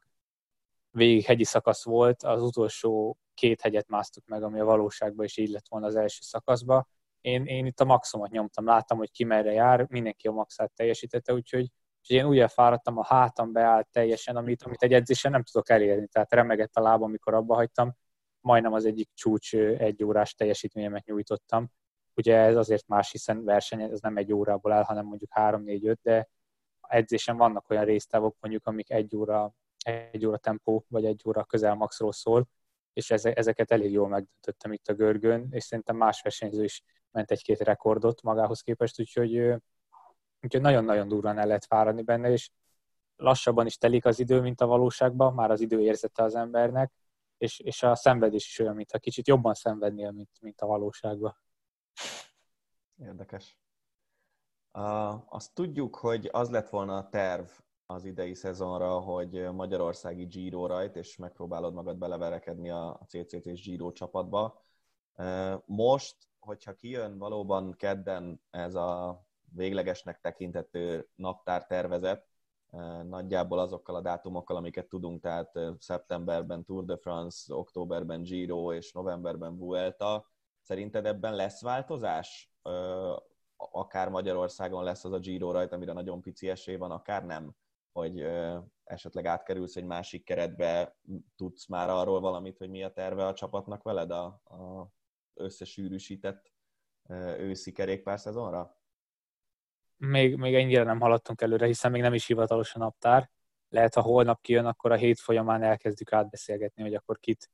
végig 0.92 1.24
hegyi 1.24 1.44
szakasz 1.44 1.84
volt, 1.84 2.24
az 2.24 2.42
utolsó 2.42 3.18
két 3.34 3.62
hegyet 3.62 3.88
másztuk 3.88 4.26
meg, 4.26 4.44
ami 4.44 4.60
a 4.60 4.66
valóságban 4.66 5.26
is 5.26 5.38
így 5.38 5.50
lett 5.50 5.68
volna 5.68 5.86
az 5.86 5.96
első 5.96 6.20
szakaszba. 6.22 6.88
Én, 7.22 7.46
én 7.46 7.66
itt 7.66 7.80
a 7.80 7.86
maximumot 7.86 8.32
nyomtam, 8.32 8.66
láttam, 8.66 8.98
hogy 8.98 9.12
ki 9.12 9.24
merre 9.24 9.52
jár, 9.52 9.86
mindenki 9.90 10.28
a 10.28 10.32
maxát 10.32 10.72
teljesítette, 10.72 11.34
úgyhogy 11.34 11.70
és 12.10 12.16
én 12.16 12.26
úgy 12.26 12.40
elfáradtam, 12.40 12.98
a 12.98 13.06
hátam 13.06 13.52
beállt 13.52 13.88
teljesen, 13.92 14.36
amit, 14.36 14.64
amit 14.64 14.84
egy 14.84 14.94
edzésen 14.94 15.32
nem 15.32 15.44
tudok 15.44 15.70
elérni. 15.70 16.08
Tehát 16.08 16.34
remegett 16.34 16.76
a 16.76 16.82
lábam, 16.82 17.04
amikor 17.04 17.34
abba 17.34 17.56
hagytam. 17.56 17.96
Majdnem 18.42 18.74
az 18.74 18.86
egyik 18.86 19.10
csúcs 19.14 19.56
egy 19.56 20.04
órás 20.04 20.34
teljesítményemet 20.34 21.06
nyújtottam. 21.06 21.70
Ugye 22.16 22.36
ez 22.36 22.56
azért 22.56 22.88
más, 22.88 23.12
hiszen 23.12 23.44
verseny, 23.44 23.82
ez 23.82 24.00
nem 24.00 24.18
egy 24.18 24.34
órából 24.34 24.72
áll, 24.72 24.84
hanem 24.84 25.06
mondjuk 25.06 25.32
3-4-5, 25.36 25.96
de 26.02 26.30
edzésen 26.88 27.38
vannak 27.38 27.70
olyan 27.70 27.86
résztávok, 27.86 28.38
mondjuk, 28.40 28.66
amik 28.66 28.92
egy 28.92 29.16
óra, 29.16 29.54
egy 30.12 30.26
óra 30.26 30.38
tempó, 30.38 30.86
vagy 30.88 31.06
egy 31.06 31.22
óra 31.28 31.44
közel 31.44 31.76
maxról 31.76 32.12
szól, 32.12 32.48
és 32.94 33.12
ezeket 33.12 33.72
elég 33.72 33.92
jól 33.92 34.08
megdöntöttem 34.08 34.74
itt 34.74 34.88
a 34.88 34.94
görgön, 34.94 35.48
és 35.52 35.64
szerintem 35.64 35.96
más 35.96 36.22
versenyző 36.22 36.64
is 36.64 36.84
ment 37.12 37.32
egy-két 37.32 37.60
rekordot 37.60 38.22
magához 38.22 38.62
képest, 38.62 39.00
úgyhogy 39.00 39.54
úgyhogy 40.42 40.62
nagyon-nagyon 40.62 41.08
durván 41.08 41.38
el 41.38 41.48
lehet 41.48 41.66
fáradni 41.66 42.02
benne, 42.02 42.30
és 42.32 42.50
lassabban 43.16 43.66
is 43.66 43.78
telik 43.78 44.06
az 44.06 44.20
idő, 44.20 44.42
mint 44.42 44.62
a 44.62 44.66
valóságban, 44.66 45.34
már 45.34 45.52
az 45.52 45.62
idő 45.62 45.82
érzete 45.82 46.24
az 46.24 46.36
embernek, 46.36 46.92
és, 47.38 47.60
és 47.60 47.84
a 47.84 47.96
szenvedés 47.96 48.46
is 48.46 48.60
olyan, 48.60 48.76
mintha 48.76 48.98
kicsit 48.98 49.28
jobban 49.28 49.54
szenvednél, 49.54 50.12
mint, 50.12 50.30
mint 50.42 50.62
a 50.62 50.66
valóságban. 50.66 51.38
Érdekes. 52.96 53.58
Uh, 54.74 55.34
azt 55.34 55.54
tudjuk, 55.54 55.96
hogy 55.96 56.30
az 56.32 56.50
lett 56.50 56.70
volna 56.70 56.98
a 56.98 57.10
terv 57.10 57.48
az 57.86 58.06
idei 58.06 58.34
szezonra, 58.34 59.00
hogy 59.00 59.52
Magyarországi 59.52 60.26
Giro 60.26 60.66
rajt, 60.66 60.96
és 60.96 61.16
megpróbálod 61.16 61.74
magad 61.74 61.98
beleverekedni 61.98 62.70
a 62.70 63.00
CCC 63.08 63.62
Giro 63.64 63.92
csapatba. 63.92 64.64
Most, 65.66 66.16
hogyha 66.40 66.74
kijön 66.74 67.18
valóban 67.18 67.74
kedden 67.74 68.42
ez 68.50 68.76
a 68.76 69.22
véglegesnek 69.56 70.20
tekintető 70.22 71.08
naptártervezet, 71.16 72.28
nagyjából 73.04 73.60
azokkal 73.60 73.96
a 73.96 74.02
dátumokkal, 74.02 74.56
amiket 74.56 74.88
tudunk, 74.88 75.22
tehát 75.22 75.60
szeptemberben 75.78 76.66
Tour 76.66 76.86
de 76.86 76.98
France, 76.98 77.56
októberben 77.56 78.22
Giro 78.22 78.74
és 78.74 78.92
novemberben 78.92 79.58
Vuelta. 79.58 80.30
Szerinted 80.62 81.06
ebben 81.06 81.36
lesz 81.36 81.62
változás? 81.62 82.54
akár 83.60 84.10
Magyarországon 84.10 84.84
lesz 84.84 85.04
az 85.04 85.12
a 85.12 85.20
Giro 85.20 85.52
rajta, 85.52 85.76
amire 85.76 85.94
nagyon 85.94 86.22
pici 86.22 86.50
esély 86.50 86.76
van, 86.76 86.92
akár 86.92 87.26
nem, 87.26 87.56
hogy 87.92 88.28
esetleg 88.84 89.26
átkerülsz 89.26 89.76
egy 89.76 89.86
másik 89.86 90.24
keretbe, 90.24 90.98
tudsz 91.36 91.68
már 91.68 91.90
arról 91.90 92.20
valamit, 92.20 92.58
hogy 92.58 92.70
mi 92.70 92.84
a 92.84 92.92
terve 92.92 93.28
a 93.28 93.34
csapatnak 93.34 93.84
veled 93.84 94.12
a, 94.12 94.24
a 94.26 94.92
összesűrűsített 95.34 96.52
őszi 97.38 97.72
kerékpár 97.72 98.20
szezonra? 98.20 98.79
Még, 100.00 100.36
még 100.36 100.56
ennyire 100.56 100.84
nem 100.84 101.00
haladtunk 101.00 101.42
előre, 101.42 101.66
hiszen 101.66 101.92
még 101.92 102.02
nem 102.02 102.14
is 102.14 102.26
hivatalos 102.26 102.76
a 102.76 102.80
naptár. 102.80 103.30
Lehet, 103.70 103.94
ha 103.94 104.02
holnap 104.02 104.42
kijön, 104.42 104.66
akkor 104.66 104.92
a 104.92 104.96
hét 104.96 105.20
folyamán 105.20 105.64
elkezdjük 105.64 106.14
átbeszélgetni, 106.14 106.82
hogy 106.82 106.94
akkor 106.94 107.20
kit, 107.20 107.50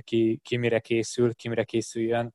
ki, 0.00 0.40
ki 0.42 0.56
mire 0.56 0.80
készül, 0.80 1.34
ki 1.34 1.48
mire 1.48 1.64
készüljön. 1.64 2.34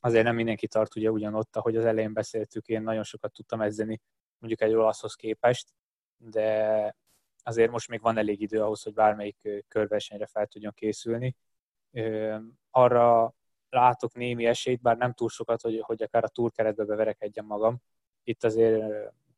Azért 0.00 0.24
nem 0.24 0.34
mindenki 0.34 0.68
tart 0.68 0.96
ugye 0.96 1.10
ugyanott, 1.10 1.56
ahogy 1.56 1.76
az 1.76 1.84
elején 1.84 2.12
beszéltük, 2.12 2.66
én 2.66 2.82
nagyon 2.82 3.02
sokat 3.02 3.32
tudtam 3.32 3.60
edzeni 3.60 4.00
mondjuk 4.38 4.60
egy 4.60 4.74
olaszhoz 4.74 5.14
képest, 5.14 5.68
de 6.16 6.96
azért 7.42 7.70
most 7.70 7.88
még 7.88 8.00
van 8.00 8.18
elég 8.18 8.40
idő 8.40 8.62
ahhoz, 8.62 8.82
hogy 8.82 8.92
bármelyik 8.92 9.64
körversenyre 9.68 10.26
fel 10.26 10.46
tudjon 10.46 10.72
készülni. 10.72 11.36
Arra 12.70 13.34
látok 13.68 14.14
némi 14.14 14.46
esélyt, 14.46 14.80
bár 14.80 14.96
nem 14.96 15.12
túl 15.12 15.28
sokat, 15.28 15.60
hogy, 15.60 15.80
hogy 15.80 16.02
akár 16.02 16.24
a 16.24 16.28
túrkeretbe 16.28 16.84
beverekedjem 16.84 17.46
magam. 17.46 17.82
Itt 18.24 18.44
azért 18.44 18.82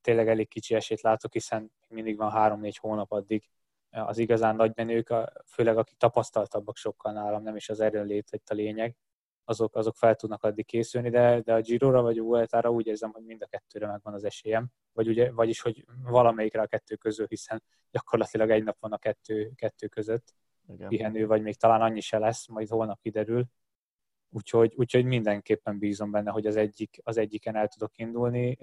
tényleg 0.01 0.29
elég 0.29 0.49
kicsi 0.49 0.75
esélyt 0.75 1.01
látok, 1.01 1.33
hiszen 1.33 1.73
mindig 1.89 2.17
van 2.17 2.31
három-négy 2.31 2.77
hónap 2.77 3.13
addig 3.13 3.49
az 3.91 4.19
igazán 4.19 4.57
nagy 4.57 4.73
menők, 4.75 5.15
főleg 5.47 5.77
akik 5.77 5.97
tapasztaltabbak 5.97 6.77
sokkal 6.77 7.13
nálam, 7.13 7.43
nem 7.43 7.57
is 7.57 7.69
az 7.69 7.81
erőnlét 7.81 8.29
itt 8.31 8.49
a 8.49 8.55
lényeg, 8.55 8.97
azok, 9.45 9.77
azok 9.77 9.97
fel 9.97 10.15
tudnak 10.15 10.43
addig 10.43 10.67
készülni, 10.67 11.11
de, 11.11 11.41
de 11.41 11.55
a 11.55 11.61
Giro-ra 11.61 12.03
vagy 12.03 12.19
a 12.51 12.69
úgy 12.69 12.87
érzem, 12.87 13.11
hogy 13.13 13.25
mind 13.25 13.43
a 13.43 13.47
kettőre 13.47 13.87
megvan 13.87 14.15
az 14.15 14.25
esélyem, 14.25 14.69
vagy 14.93 15.09
ugye, 15.09 15.33
vagyis, 15.33 15.61
hogy 15.61 15.85
valamelyikre 16.03 16.61
a 16.63 16.67
kettő 16.67 16.97
közül, 16.97 17.27
hiszen 17.27 17.63
gyakorlatilag 17.91 18.51
egy 18.51 18.65
nap 18.65 18.77
van 18.81 18.93
a 18.93 18.99
kettő, 18.99 19.53
kettő 19.55 19.87
között 19.87 20.35
Igen. 20.69 20.89
pihenő, 20.89 21.27
vagy 21.27 21.43
még 21.43 21.57
talán 21.57 21.81
annyi 21.81 22.01
se 22.01 22.19
lesz, 22.19 22.49
majd 22.49 22.69
holnap 22.69 23.01
kiderül. 23.01 23.45
Úgyhogy, 24.37 24.73
úgyhogy 24.77 25.05
mindenképpen 25.05 25.79
bízom 25.79 26.11
benne, 26.11 26.31
hogy 26.31 26.47
az, 26.47 26.57
egyik, 26.57 26.99
az 27.03 27.17
egyiken 27.17 27.57
el 27.57 27.69
tudok 27.69 27.99
indulni. 27.99 28.59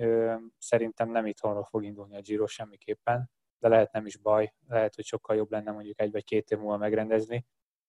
Szerintem 0.58 1.10
nem 1.10 1.26
itthonról 1.26 1.64
fog 1.64 1.84
indulni 1.84 2.16
a 2.16 2.22
Giro 2.22 2.48
semmiképpen, 2.48 3.30
de 3.60 3.68
lehet 3.68 3.92
nem 3.92 4.06
is 4.06 4.18
baj, 4.18 4.54
lehet, 4.68 4.96
hogy 4.96 5.06
sokkal 5.06 5.36
jobb 5.36 5.52
lenne 5.52 5.72
mondjuk 5.72 6.00
egy 6.00 6.12
vagy 6.12 6.24
két 6.24 6.52
év 6.52 6.58
múlva 6.58 6.78
megrendezni, 6.78 7.46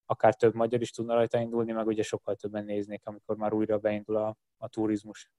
akár 0.07 0.35
több 0.35 0.55
magyar 0.55 0.81
is 0.81 0.91
tudna 0.91 1.15
rajta 1.15 1.41
indulni, 1.41 1.73
meg 1.73 1.87
ugye 1.87 2.03
sokkal 2.03 2.35
többen 2.35 2.65
néznék, 2.65 3.07
amikor 3.07 3.37
már 3.37 3.53
újra 3.53 3.79
beindul 3.79 4.17
a, 4.17 4.37
a 4.57 4.69
turizmus. 4.69 5.31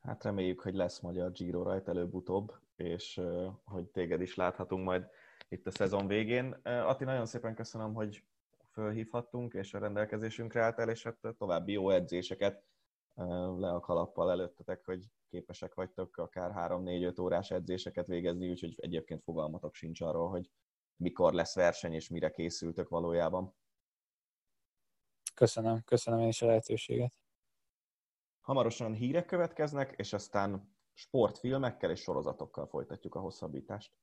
Hát 0.00 0.24
reméljük, 0.24 0.60
hogy 0.60 0.74
lesz 0.74 1.00
magyar 1.00 1.32
Giro 1.32 1.62
rajta 1.62 1.90
előbb-utóbb, 1.90 2.54
és 2.76 3.20
hogy 3.64 3.86
téged 3.86 4.20
is 4.20 4.34
láthatunk 4.34 4.84
majd 4.84 5.06
itt 5.48 5.66
a 5.66 5.70
szezon 5.70 6.06
végén. 6.06 6.52
Ati, 6.62 7.04
nagyon 7.04 7.26
szépen 7.26 7.54
köszönöm, 7.54 7.94
hogy 7.94 8.24
fölhívhattunk, 8.72 9.54
és 9.54 9.74
a 9.74 9.78
rendelkezésünkre 9.78 10.62
álltál, 10.62 10.88
és 10.88 11.02
hát 11.02 11.18
további 11.38 11.72
jó 11.72 11.90
edzéseket 11.90 12.64
le 13.56 13.72
a 13.72 13.80
kalappal 13.80 14.30
előttetek, 14.30 14.84
hogy 14.84 15.06
képesek 15.28 15.74
vagytok 15.74 16.16
akár 16.16 16.52
3-4-5 16.54 17.20
órás 17.20 17.50
edzéseket 17.50 18.06
végezni, 18.06 18.50
úgyhogy 18.50 18.74
egyébként 18.76 19.22
fogalmatok 19.22 19.74
sincs 19.74 20.00
arról, 20.00 20.28
hogy 20.28 20.50
mikor 20.96 21.32
lesz 21.32 21.54
verseny, 21.54 21.92
és 21.92 22.08
mire 22.08 22.30
készültök 22.30 22.88
valójában. 22.88 23.54
Köszönöm, 25.34 25.82
köszönöm 25.84 26.20
én 26.20 26.28
is 26.28 26.42
a 26.42 26.46
lehetőséget. 26.46 27.14
Hamarosan 28.40 28.94
hírek 28.94 29.26
következnek, 29.26 29.94
és 29.96 30.12
aztán 30.12 30.76
sportfilmekkel 30.92 31.90
és 31.90 32.00
sorozatokkal 32.00 32.66
folytatjuk 32.66 33.14
a 33.14 33.20
hosszabbítást. 33.20 33.96